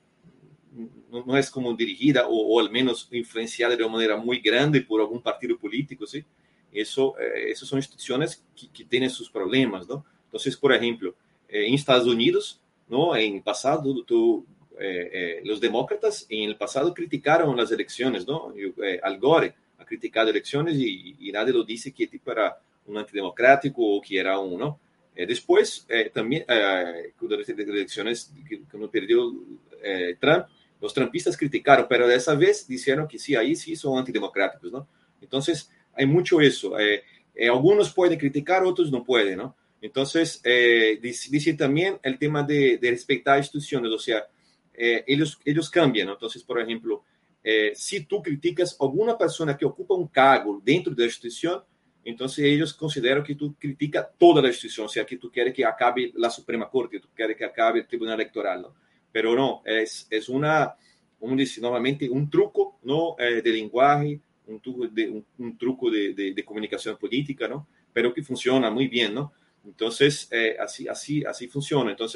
no, 1.12 1.36
es 1.36 1.50
como 1.50 1.74
dirigida 1.76 2.28
o, 2.28 2.56
o, 2.56 2.60
al 2.60 2.70
menos 2.70 3.10
influenciada 3.12 3.76
de 3.76 3.84
una 3.84 3.94
manera 3.94 4.16
muy 4.16 4.40
grande 4.40 4.82
por 4.82 5.02
algún 5.02 5.22
partido 5.22 5.58
político, 5.58 6.06
¿sí? 6.06 6.24
Eso, 6.72 7.16
eh, 7.20 7.50
esas 7.50 7.68
son 7.68 7.80
instituciones 7.80 8.46
que, 8.56 8.70
que, 8.70 8.86
tienen 8.86 9.10
sus 9.10 9.32
problemas, 9.32 9.90
¿no? 9.90 10.06
Entonces, 10.26 10.56
por 10.56 10.72
ejemplo, 10.72 11.16
en 11.48 11.74
Estados 11.74 12.08
Unidos, 12.08 12.62
¿no? 12.88 13.16
En 13.16 13.42
pasado, 13.42 14.04
tú, 14.04 14.46
los 15.44 15.60
demócratas 15.60 16.28
en 16.30 16.48
el 16.48 16.56
pasado 16.56 16.94
criticaron 16.94 17.58
las 17.58 17.72
elecciones, 17.72 18.28
¿no? 18.28 18.54
Al 19.02 19.18
Gore, 19.18 19.56
ha 19.80 19.86
criticado 19.86 20.30
elecciones 20.30 20.76
y, 20.76 21.16
y, 21.20 21.32
nadie 21.32 21.52
lo 21.52 21.64
dice 21.64 21.92
que 21.92 22.06
tipo 22.06 22.32
era 22.32 22.60
un 22.86 22.98
antidemocrático 22.98 23.82
o 23.82 24.00
que 24.00 24.20
era 24.20 24.38
uno. 24.38 24.80
Eh, 25.20 25.26
después, 25.26 25.86
eh, 25.90 26.10
también, 26.14 26.46
eh, 26.48 27.12
durante 27.20 27.54
las 27.54 27.68
elecciones 27.68 28.32
que, 28.48 28.62
que 28.64 28.78
no 28.78 28.90
perdió 28.90 29.34
eh, 29.84 30.16
Trump, 30.18 30.46
los 30.80 30.94
trumpistas 30.94 31.36
criticaron, 31.36 31.88
pero 31.90 32.08
de 32.08 32.16
esa 32.16 32.36
vez 32.36 32.66
dijeron 32.66 33.06
que 33.06 33.20
sí, 33.20 33.36
ahí 33.36 33.54
sí 33.54 33.76
son 33.76 33.98
antidemocráticos, 33.98 34.72
¿no? 34.72 34.88
Entonces, 35.20 35.70
hay 35.94 36.06
mucho 36.06 36.40
eso. 36.40 36.80
Eh, 36.80 37.04
eh, 37.36 37.50
algunos 37.50 37.94
pueden 37.94 38.18
criticar, 38.18 38.64
otros 38.64 38.90
no 38.94 39.04
pueden, 39.04 39.40
¿no? 39.40 39.58
Entonces, 39.82 40.42
dice, 41.02 41.30
dice, 41.30 41.54
también 41.54 42.00
el 42.02 42.18
tema 42.18 42.42
de, 42.44 42.78
de 42.78 42.92
respetar 42.92 43.40
instituciones, 43.40 43.92
o 43.92 44.00
sea, 44.00 44.26
ellos, 44.74 45.38
ellos 45.44 45.70
cambian, 45.70 46.08
¿no? 46.08 46.14
Entonces, 46.14 46.44
por 46.44 46.62
ejemplo, 46.62 47.04
eh, 47.44 47.72
se 47.76 48.02
tu 48.02 48.22
criticas 48.22 48.76
alguma 48.80 49.18
pessoa 49.18 49.56
que 49.58 49.66
ocupa 49.66 49.94
um 49.96 50.08
cargo 50.08 50.62
dentro 50.64 50.94
da 50.96 51.06
instituição, 51.06 51.64
então 52.10 52.28
eles 52.38 52.72
consideram 52.72 53.24
que 53.24 53.36
tu 53.36 53.56
critica 53.60 54.04
toda 54.04 54.46
a 54.46 54.50
instituição, 54.50 54.86
ou 54.86 54.90
seja, 54.90 55.06
que 55.06 55.18
tu 55.18 55.30
quer 55.30 55.52
que 55.52 55.64
acabe 55.64 56.14
a 56.24 56.30
Suprema 56.30 56.66
Corte, 56.66 57.00
tu 57.00 57.08
quer 57.16 57.34
que 57.36 57.44
acabe 57.44 57.80
o 57.80 57.84
Tribunal 57.86 58.16
Eleitoral, 58.16 58.62
não? 58.62 58.74
Pero 59.12 59.36
não, 59.36 59.62
é, 59.66 59.84
é 59.84 60.20
uma, 60.30 60.74
como 61.20 61.36
disse 61.36 61.60
novamente, 61.60 62.10
um 62.10 62.26
truco 62.26 62.78
não, 62.84 63.16
é, 63.18 63.42
de 63.42 63.52
linguagem, 63.52 64.22
um 64.48 64.60
truco 64.60 64.88
de, 64.88 65.10
um, 65.10 65.24
um 65.40 65.52
truco 65.56 65.90
de, 65.90 66.14
de, 66.14 66.34
de, 66.34 66.44
comunicação 66.44 66.96
política, 66.96 67.48
não? 67.48 67.66
Pero 67.94 68.14
que 68.14 68.22
funciona 68.22 68.70
muito 68.70 68.92
bem, 68.92 69.10
não? 69.10 69.32
Então, 69.66 69.90
é, 70.32 70.62
assim, 70.62 70.88
assim, 70.88 71.26
assim 71.26 71.48
funciona. 71.48 71.92
Então, 71.92 72.08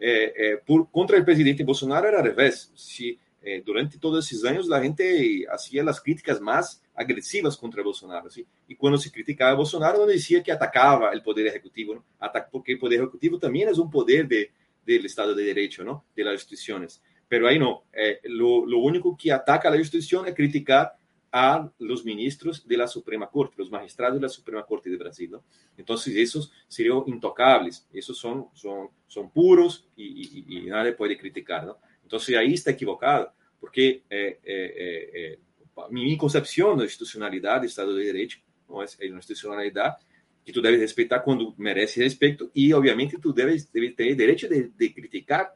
é, 0.00 0.52
é, 0.52 0.56
por 0.56 0.86
contra 0.86 1.18
o 1.18 1.24
presidente 1.24 1.62
Bolsonaro 1.62 2.06
era 2.06 2.18
ao 2.18 2.24
revés. 2.24 2.72
Se 2.74 3.18
eh, 3.42 3.62
durante 3.64 3.98
todos 3.98 4.30
esos 4.30 4.44
años 4.44 4.68
la 4.68 4.80
gente 4.80 5.46
hacía 5.50 5.82
las 5.82 6.00
críticas 6.00 6.40
más 6.40 6.81
agresivas 6.94 7.56
contra 7.56 7.82
Bolsonaro. 7.82 8.30
¿sí? 8.30 8.46
Y 8.68 8.76
cuando 8.76 8.98
se 8.98 9.10
criticaba 9.10 9.52
a 9.52 9.54
Bolsonaro, 9.54 9.98
no 9.98 10.06
decía 10.06 10.42
que 10.42 10.52
atacaba 10.52 11.12
el 11.12 11.22
poder 11.22 11.46
ejecutivo, 11.46 11.94
¿no? 11.94 12.04
porque 12.50 12.72
el 12.72 12.78
poder 12.78 13.00
ejecutivo 13.00 13.38
también 13.38 13.68
es 13.68 13.78
un 13.78 13.90
poder 13.90 14.28
de, 14.28 14.50
del 14.84 15.06
Estado 15.06 15.34
de 15.34 15.44
Derecho, 15.44 15.84
¿no? 15.84 16.04
de 16.14 16.24
las 16.24 16.34
instituciones. 16.34 17.02
Pero 17.28 17.48
ahí 17.48 17.58
no, 17.58 17.84
eh, 17.92 18.20
lo, 18.24 18.66
lo, 18.66 18.78
único 18.78 19.16
que 19.16 19.32
ataca 19.32 19.68
a 19.68 19.70
la 19.70 19.78
institución 19.78 20.26
es 20.26 20.34
criticar 20.34 20.96
a 21.34 21.72
los 21.78 22.04
ministros 22.04 22.68
de 22.68 22.76
la 22.76 22.86
Suprema 22.86 23.26
Corte, 23.26 23.54
los 23.56 23.70
magistrados 23.70 24.16
de 24.16 24.20
la 24.20 24.28
Suprema 24.28 24.66
Corte 24.66 24.90
de 24.90 24.98
Brasil. 24.98 25.30
¿no? 25.30 25.42
Entonces, 25.78 26.14
esos 26.14 26.52
serían 26.68 27.02
intocables, 27.06 27.88
esos 27.90 28.18
son, 28.18 28.48
son, 28.52 28.90
son 29.06 29.30
puros 29.30 29.88
y, 29.96 30.44
y, 30.46 30.66
nadie 30.66 30.92
puede 30.92 31.16
criticar. 31.16 31.64
¿no? 31.64 31.78
Entonces, 32.02 32.36
ahí 32.36 32.52
está 32.52 32.72
equivocado, 32.72 33.32
porque 33.58 34.02
eh, 34.10 34.40
eh, 34.44 35.38
eh, 35.76 35.80
mi 35.90 36.16
concepción 36.16 36.78
de 36.78 36.84
institucionalidad, 36.84 37.60
de 37.60 37.66
Estado 37.66 37.94
de 37.94 38.06
Derecho, 38.06 38.40
no 38.68 38.82
es 38.82 38.98
una 38.98 39.16
institucionalidad 39.16 39.96
que 40.44 40.52
tú 40.52 40.60
debes 40.60 40.80
respetar 40.80 41.22
cuando 41.22 41.54
merece 41.58 42.02
respeto 42.02 42.50
y 42.52 42.72
obviamente 42.72 43.18
tú 43.18 43.32
debes, 43.32 43.70
debes 43.72 43.94
tener 43.94 44.16
derecho 44.16 44.48
de, 44.48 44.70
de 44.76 44.94
criticar 44.94 45.54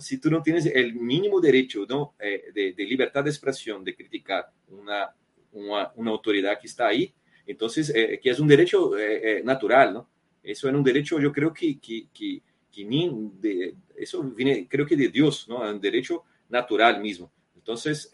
si 0.00 0.18
tú 0.18 0.30
no 0.30 0.42
tienes 0.42 0.66
el 0.66 0.94
mínimo 0.94 1.40
derecho 1.40 1.84
¿no? 1.88 2.14
Eh, 2.18 2.44
de, 2.54 2.72
de, 2.72 2.84
libertad 2.84 3.24
de 3.24 3.30
expresión, 3.30 3.84
de 3.84 3.94
criticar 3.94 4.50
una, 4.68 5.14
una, 5.52 5.92
una 5.96 6.10
autoridad 6.10 6.58
que 6.58 6.66
está 6.66 6.88
ahí, 6.88 7.12
entonces, 7.46 7.92
eh, 7.94 8.20
que 8.22 8.30
es 8.30 8.38
un 8.38 8.48
derecho 8.48 8.96
eh, 8.96 9.42
natural, 9.44 9.94
¿no? 9.94 10.08
Eso 10.42 10.68
es 10.68 10.74
un 10.74 10.82
derecho, 10.82 11.20
yo 11.20 11.32
creo 11.32 11.52
que, 11.52 11.78
que, 11.78 12.06
que, 12.12 12.42
que 12.70 12.84
ni 12.84 13.10
de, 13.40 13.74
eso 13.96 14.22
viene, 14.22 14.66
creo 14.68 14.86
que 14.86 14.96
de 14.96 15.08
Dios, 15.08 15.46
¿no? 15.48 15.64
Es 15.64 15.72
un 15.72 15.80
derecho 15.80 16.24
natural 16.48 17.00
mismo. 17.00 17.32
Entonces, 17.62 18.10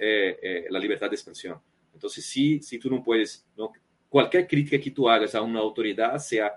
la 0.69 0.79
libertad 0.79 1.09
de 1.09 1.17
expresión. 1.17 1.59
Entonces, 1.95 2.25
si, 2.25 2.61
si 2.61 2.79
tú 2.79 2.91
no 2.91 3.03
puedes, 3.03 3.47
¿no? 3.57 3.73
cualquier 4.09 4.47
crítica 4.47 4.79
que 4.79 4.91
tú 4.91 5.09
hagas 5.09 5.35
a 5.35 5.43
una 5.43 5.61
autoridad 5.61 6.19
sea 6.19 6.53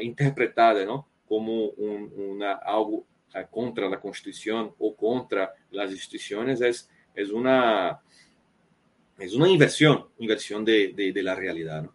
interpretada, 0.00 0.84
¿no? 0.84 1.08
Como 1.26 1.70
un, 1.70 2.12
una, 2.16 2.52
algo 2.52 3.06
contra 3.50 3.88
la 3.88 4.00
Constitución 4.00 4.72
o 4.78 4.94
contra 4.96 5.52
las 5.70 5.90
instituciones 5.90 6.60
es, 6.60 6.88
es, 7.14 7.30
una, 7.30 8.00
es 9.18 9.34
una 9.34 9.48
inversión, 9.48 10.06
inversión 10.18 10.64
de, 10.64 10.92
de, 10.94 11.22
la 11.22 11.34
realidad. 11.34 11.82
¿no? 11.82 11.94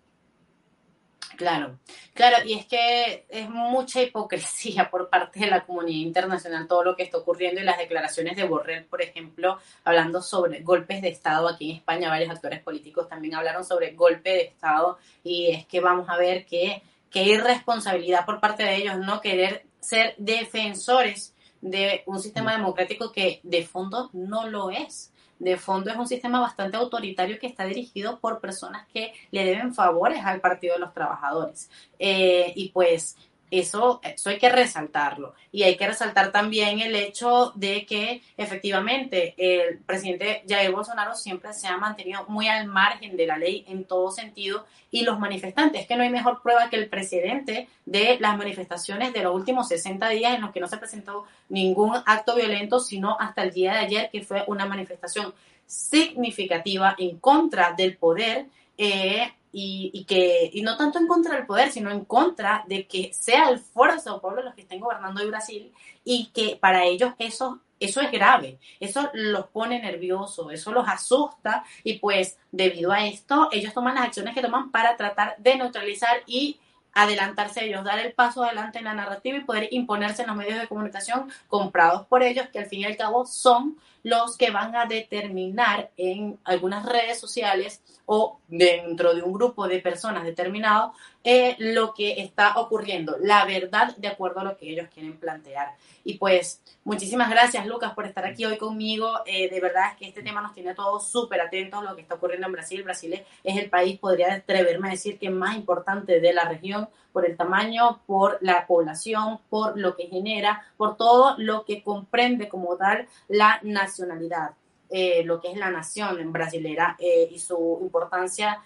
Claro, 1.41 1.79
claro, 2.13 2.45
y 2.45 2.53
es 2.53 2.67
que 2.67 3.25
es 3.27 3.49
mucha 3.49 3.99
hipocresía 3.99 4.87
por 4.91 5.09
parte 5.09 5.39
de 5.39 5.47
la 5.47 5.65
comunidad 5.65 6.05
internacional 6.05 6.67
todo 6.67 6.83
lo 6.83 6.95
que 6.95 7.01
está 7.01 7.17
ocurriendo 7.17 7.59
y 7.59 7.63
las 7.63 7.79
declaraciones 7.79 8.35
de 8.35 8.43
Borrell, 8.43 8.85
por 8.85 9.01
ejemplo, 9.01 9.57
hablando 9.83 10.21
sobre 10.21 10.61
golpes 10.61 11.01
de 11.01 11.07
Estado 11.07 11.49
aquí 11.49 11.71
en 11.71 11.77
España, 11.77 12.09
varios 12.09 12.29
actores 12.29 12.61
políticos 12.61 13.09
también 13.09 13.33
hablaron 13.33 13.65
sobre 13.65 13.93
golpe 13.93 14.29
de 14.29 14.41
Estado 14.41 14.99
y 15.23 15.49
es 15.49 15.65
que 15.65 15.79
vamos 15.79 16.07
a 16.09 16.17
ver 16.17 16.45
que, 16.45 16.83
que 17.09 17.23
irresponsabilidad 17.23 18.23
por 18.23 18.39
parte 18.39 18.61
de 18.61 18.75
ellos 18.75 18.99
no 18.99 19.19
querer 19.19 19.65
ser 19.79 20.13
defensores 20.19 21.33
de 21.59 22.03
un 22.05 22.19
sistema 22.19 22.53
mm. 22.53 22.57
democrático 22.57 23.11
que 23.11 23.39
de 23.41 23.65
fondo 23.65 24.11
no 24.13 24.47
lo 24.47 24.69
es. 24.69 25.10
De 25.41 25.57
fondo 25.57 25.89
es 25.89 25.97
un 25.97 26.07
sistema 26.07 26.39
bastante 26.39 26.77
autoritario 26.77 27.39
que 27.39 27.47
está 27.47 27.65
dirigido 27.65 28.19
por 28.19 28.39
personas 28.39 28.85
que 28.93 29.11
le 29.31 29.43
deben 29.43 29.73
favores 29.73 30.23
al 30.23 30.39
Partido 30.39 30.75
de 30.75 30.81
los 30.81 30.93
Trabajadores. 30.93 31.67
Eh, 31.97 32.53
y 32.55 32.69
pues 32.69 33.17
eso, 33.51 33.99
hay 34.25 34.39
que 34.39 34.49
resaltarlo. 34.49 35.35
Y 35.51 35.63
hay 35.63 35.75
que 35.75 35.85
resaltar 35.85 36.31
también 36.31 36.79
el 36.79 36.95
hecho 36.95 37.51
de 37.55 37.85
que 37.85 38.21
efectivamente 38.37 39.35
el 39.37 39.79
presidente 39.79 40.43
Jair 40.47 40.71
Bolsonaro 40.71 41.15
siempre 41.15 41.53
se 41.53 41.67
ha 41.67 41.77
mantenido 41.77 42.25
muy 42.29 42.47
al 42.47 42.65
margen 42.67 43.17
de 43.17 43.27
la 43.27 43.37
ley 43.37 43.65
en 43.67 43.83
todo 43.83 44.09
sentido 44.09 44.65
y 44.89 45.03
los 45.03 45.19
manifestantes, 45.19 45.85
que 45.85 45.95
no 45.95 46.03
hay 46.03 46.09
mejor 46.09 46.41
prueba 46.41 46.69
que 46.69 46.77
el 46.77 46.89
presidente 46.89 47.67
de 47.85 48.17
las 48.19 48.37
manifestaciones 48.37 49.13
de 49.13 49.23
los 49.23 49.35
últimos 49.35 49.67
60 49.67 50.07
días 50.09 50.33
en 50.35 50.41
los 50.41 50.51
que 50.51 50.59
no 50.59 50.67
se 50.67 50.77
presentó 50.77 51.25
ningún 51.49 51.93
acto 52.05 52.35
violento, 52.35 52.79
sino 52.79 53.17
hasta 53.19 53.43
el 53.43 53.51
día 53.51 53.73
de 53.73 53.79
ayer, 53.79 54.09
que 54.11 54.21
fue 54.21 54.43
una 54.47 54.65
manifestación 54.65 55.33
significativa 55.65 56.95
en 56.97 57.19
contra 57.19 57.73
del 57.73 57.97
poder. 57.97 58.45
Eh, 58.77 59.31
y, 59.51 60.05
que, 60.05 60.49
y 60.53 60.61
no 60.61 60.77
tanto 60.77 60.99
en 60.99 61.07
contra 61.07 61.35
del 61.35 61.45
poder, 61.45 61.71
sino 61.71 61.91
en 61.91 62.05
contra 62.05 62.63
de 62.67 62.87
que 62.87 63.13
sea 63.13 63.49
el 63.49 63.59
Foro 63.59 63.93
de 63.93 63.99
Sao 63.99 64.21
Paulo 64.21 64.41
los 64.41 64.55
que 64.55 64.61
estén 64.61 64.79
gobernando 64.79 65.21
hoy 65.21 65.27
Brasil 65.27 65.73
y 66.03 66.27
que 66.27 66.55
para 66.55 66.85
ellos 66.85 67.13
eso, 67.19 67.59
eso 67.79 68.01
es 68.01 68.11
grave, 68.11 68.59
eso 68.79 69.09
los 69.13 69.47
pone 69.47 69.81
nerviosos, 69.81 70.51
eso 70.53 70.71
los 70.71 70.87
asusta 70.87 71.63
y 71.83 71.99
pues 71.99 72.37
debido 72.51 72.91
a 72.91 73.05
esto 73.05 73.49
ellos 73.51 73.73
toman 73.73 73.95
las 73.95 74.05
acciones 74.05 74.33
que 74.33 74.41
toman 74.41 74.71
para 74.71 74.95
tratar 74.95 75.35
de 75.37 75.55
neutralizar 75.55 76.23
y 76.25 76.59
adelantarse 76.93 77.65
ellos, 77.65 77.83
dar 77.83 77.99
el 77.99 78.13
paso 78.13 78.43
adelante 78.43 78.79
en 78.79 78.85
la 78.85 78.93
narrativa 78.93 79.37
y 79.37 79.43
poder 79.43 79.69
imponerse 79.71 80.23
en 80.23 80.27
los 80.27 80.37
medios 80.37 80.59
de 80.59 80.67
comunicación 80.67 81.31
comprados 81.47 82.05
por 82.07 82.23
ellos, 82.23 82.47
que 82.51 82.59
al 82.59 82.65
fin 82.65 82.81
y 82.81 82.85
al 82.85 82.97
cabo 82.97 83.25
son 83.25 83.77
los 84.03 84.37
que 84.37 84.51
van 84.51 84.75
a 84.75 84.85
determinar 84.85 85.91
en 85.97 86.39
algunas 86.43 86.85
redes 86.85 87.19
sociales 87.19 87.81
o 88.05 88.39
dentro 88.47 89.13
de 89.13 89.21
un 89.21 89.33
grupo 89.33 89.67
de 89.67 89.79
personas 89.79 90.23
determinado 90.23 90.93
eh, 91.23 91.55
lo 91.59 91.93
que 91.93 92.21
está 92.21 92.57
ocurriendo, 92.57 93.17
la 93.21 93.45
verdad 93.45 93.95
de 93.97 94.07
acuerdo 94.07 94.39
a 94.39 94.43
lo 94.43 94.57
que 94.57 94.69
ellos 94.69 94.87
quieren 94.91 95.17
plantear. 95.17 95.75
Y 96.03 96.17
pues 96.17 96.61
muchísimas 96.83 97.29
gracias 97.29 97.67
Lucas 97.67 97.93
por 97.93 98.07
estar 98.07 98.25
aquí 98.25 98.43
hoy 98.45 98.57
conmigo. 98.57 99.19
Eh, 99.25 99.49
de 99.49 99.59
verdad 99.59 99.91
es 99.91 99.97
que 99.97 100.07
este 100.07 100.23
tema 100.23 100.41
nos 100.41 100.53
tiene 100.53 100.73
todos 100.73 101.07
súper 101.11 101.41
atentos 101.41 101.79
a 101.79 101.83
lo 101.83 101.95
que 101.95 102.01
está 102.01 102.15
ocurriendo 102.15 102.47
en 102.47 102.53
Brasil. 102.53 102.83
Brasil 102.83 103.21
es 103.43 103.57
el 103.57 103.69
país, 103.69 103.99
podría 103.99 104.33
atreverme 104.33 104.87
a 104.87 104.91
decir, 104.91 105.19
que 105.19 105.29
más 105.29 105.55
importante 105.55 106.19
de 106.19 106.33
la 106.33 106.45
región 106.45 106.89
por 107.11 107.25
el 107.25 107.37
tamaño, 107.37 108.01
por 108.07 108.39
la 108.41 108.65
población, 108.65 109.39
por 109.49 109.77
lo 109.77 109.95
que 109.95 110.07
genera, 110.07 110.65
por 110.77 110.97
todo 110.97 111.35
lo 111.37 111.65
que 111.65 111.83
comprende 111.83 112.49
como 112.49 112.77
tal 112.77 113.07
la 113.27 113.59
nacionalidad. 113.61 114.51
Eh, 114.93 115.23
lo 115.23 115.39
que 115.39 115.49
es 115.49 115.57
la 115.57 115.69
nación 115.69 116.33
brasilera 116.33 116.97
eh, 116.99 117.29
y 117.31 117.39
su 117.39 117.79
importancia 117.81 118.61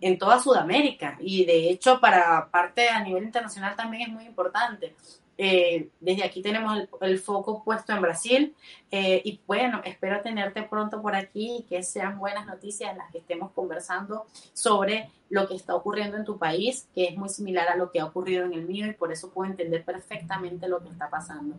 en 0.00 0.18
toda 0.18 0.40
Sudamérica. 0.40 1.16
Y 1.20 1.44
de 1.44 1.70
hecho, 1.70 2.00
para 2.00 2.50
parte 2.50 2.88
a 2.88 3.02
nivel 3.02 3.24
internacional 3.24 3.76
también 3.76 4.02
es 4.02 4.08
muy 4.08 4.24
importante. 4.24 4.94
Eh, 5.42 5.88
desde 6.00 6.22
aquí 6.22 6.42
tenemos 6.42 6.86
el, 7.00 7.18
foco 7.18 7.64
puesto 7.64 7.94
en 7.94 8.02
Brasil 8.02 8.54
eh, 8.90 9.22
y 9.24 9.40
bueno, 9.46 9.80
espero 9.86 10.20
tenerte 10.20 10.62
pronto 10.64 11.00
por 11.00 11.14
aquí 11.14 11.60
y 11.60 11.62
que 11.62 11.82
sean 11.82 12.18
buenas 12.18 12.44
noticias 12.44 12.94
las 12.94 13.10
que 13.10 13.20
estemos 13.20 13.50
conversando 13.52 14.26
sobre 14.52 15.08
lo 15.30 15.48
que 15.48 15.54
está 15.54 15.74
ocurriendo 15.74 16.18
en 16.18 16.26
tu 16.26 16.36
país, 16.36 16.90
que 16.94 17.06
es 17.06 17.16
muy 17.16 17.30
similar 17.30 17.68
a 17.70 17.76
lo 17.76 17.90
que 17.90 18.00
ha 18.00 18.04
ocurrido 18.04 18.44
en 18.44 18.52
el 18.52 18.66
mío 18.66 18.86
y 18.86 18.92
por 18.92 19.12
eso 19.12 19.30
puedo 19.30 19.50
entender 19.50 19.82
perfectamente 19.82 20.68
lo 20.68 20.82
que 20.82 20.90
está 20.90 21.08
pasando. 21.08 21.56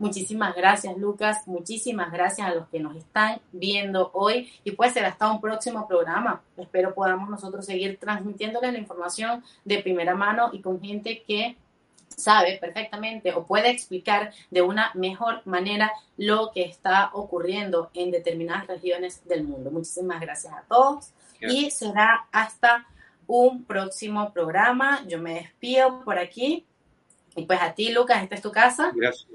Muchísimas 0.00 0.56
gracias 0.56 0.96
Lucas, 0.96 1.46
muchísimas 1.46 2.10
gracias 2.10 2.48
a 2.48 2.54
los 2.56 2.66
que 2.66 2.80
nos 2.80 2.96
están 2.96 3.40
viendo 3.52 4.10
hoy 4.12 4.50
y 4.64 4.72
puede 4.72 4.90
ser 4.90 5.04
hasta 5.04 5.30
un 5.30 5.40
próximo 5.40 5.86
programa. 5.86 6.42
Espero 6.56 6.94
podamos 6.96 7.30
nosotros 7.30 7.64
seguir 7.64 7.96
transmitiéndoles 8.00 8.72
la 8.72 8.78
información 8.80 9.44
de 9.64 9.78
primera 9.78 10.16
mano 10.16 10.50
y 10.52 10.60
con 10.60 10.80
gente 10.80 11.22
que 11.22 11.56
sabe 12.16 12.58
perfectamente 12.60 13.32
o 13.32 13.46
puede 13.46 13.70
explicar 13.70 14.32
de 14.50 14.62
una 14.62 14.90
mejor 14.94 15.42
manera 15.46 15.90
lo 16.16 16.50
que 16.52 16.62
está 16.62 17.10
ocurriendo 17.12 17.90
en 17.94 18.10
determinadas 18.10 18.66
regiones 18.66 19.26
del 19.26 19.44
mundo. 19.44 19.70
Muchísimas 19.70 20.20
gracias 20.20 20.52
a 20.52 20.62
todos 20.68 21.12
y 21.40 21.70
será 21.70 22.26
hasta 22.30 22.86
un 23.26 23.64
próximo 23.64 24.32
programa. 24.32 25.04
Yo 25.06 25.18
me 25.18 25.34
despido 25.34 26.04
por 26.04 26.18
aquí 26.18 26.66
y 27.36 27.46
pues 27.46 27.60
a 27.62 27.74
ti, 27.74 27.92
Lucas, 27.92 28.22
esta 28.22 28.34
es 28.34 28.42
tu 28.42 28.52
casa. 28.52 28.92
Gracias. 28.94 29.28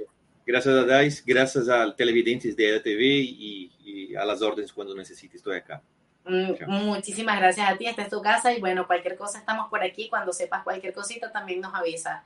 Gracias 0.47 0.75
a 0.75 0.85
Dais, 0.85 1.25
gracias 1.25 1.67
al 1.69 1.95
televidentes 1.95 2.55
de 2.55 2.69
EDTV 2.69 3.01
y, 3.01 3.71
y 3.83 4.15
a 4.15 4.23
las 4.23 4.43
órdenes 4.43 4.71
cuando 4.71 4.93
necesites, 4.93 5.37
estoy 5.37 5.57
acá. 5.57 5.81
Mm, 6.25 6.53
muchísimas 6.67 7.37
gracias 7.37 7.69
a 7.69 7.77
ti, 7.77 7.85
esta 7.85 8.01
es 8.01 8.09
tu 8.09 8.21
casa 8.21 8.51
y 8.51 8.59
bueno, 8.59 8.87
cualquier 8.87 9.15
cosa 9.15 9.37
estamos 9.37 9.69
por 9.69 9.83
aquí, 9.83 10.09
cuando 10.09 10.33
sepas 10.33 10.63
cualquier 10.63 10.93
cosita 10.93 11.31
también 11.31 11.61
nos 11.61 11.73
avisa. 11.73 12.23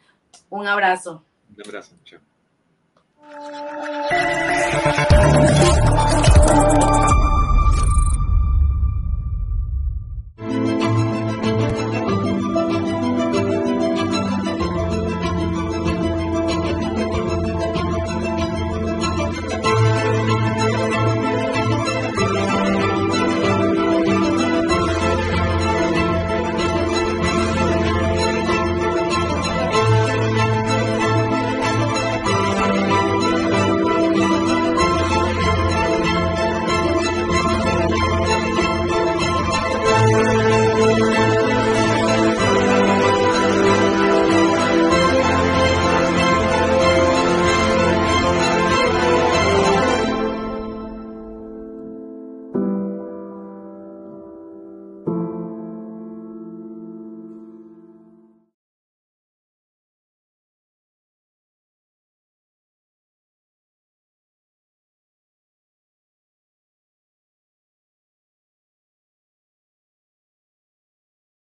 Un 0.49 0.67
abrazo. 0.67 1.23
Un 1.55 1.63
abrazo, 1.65 1.91
chao. 2.05 2.19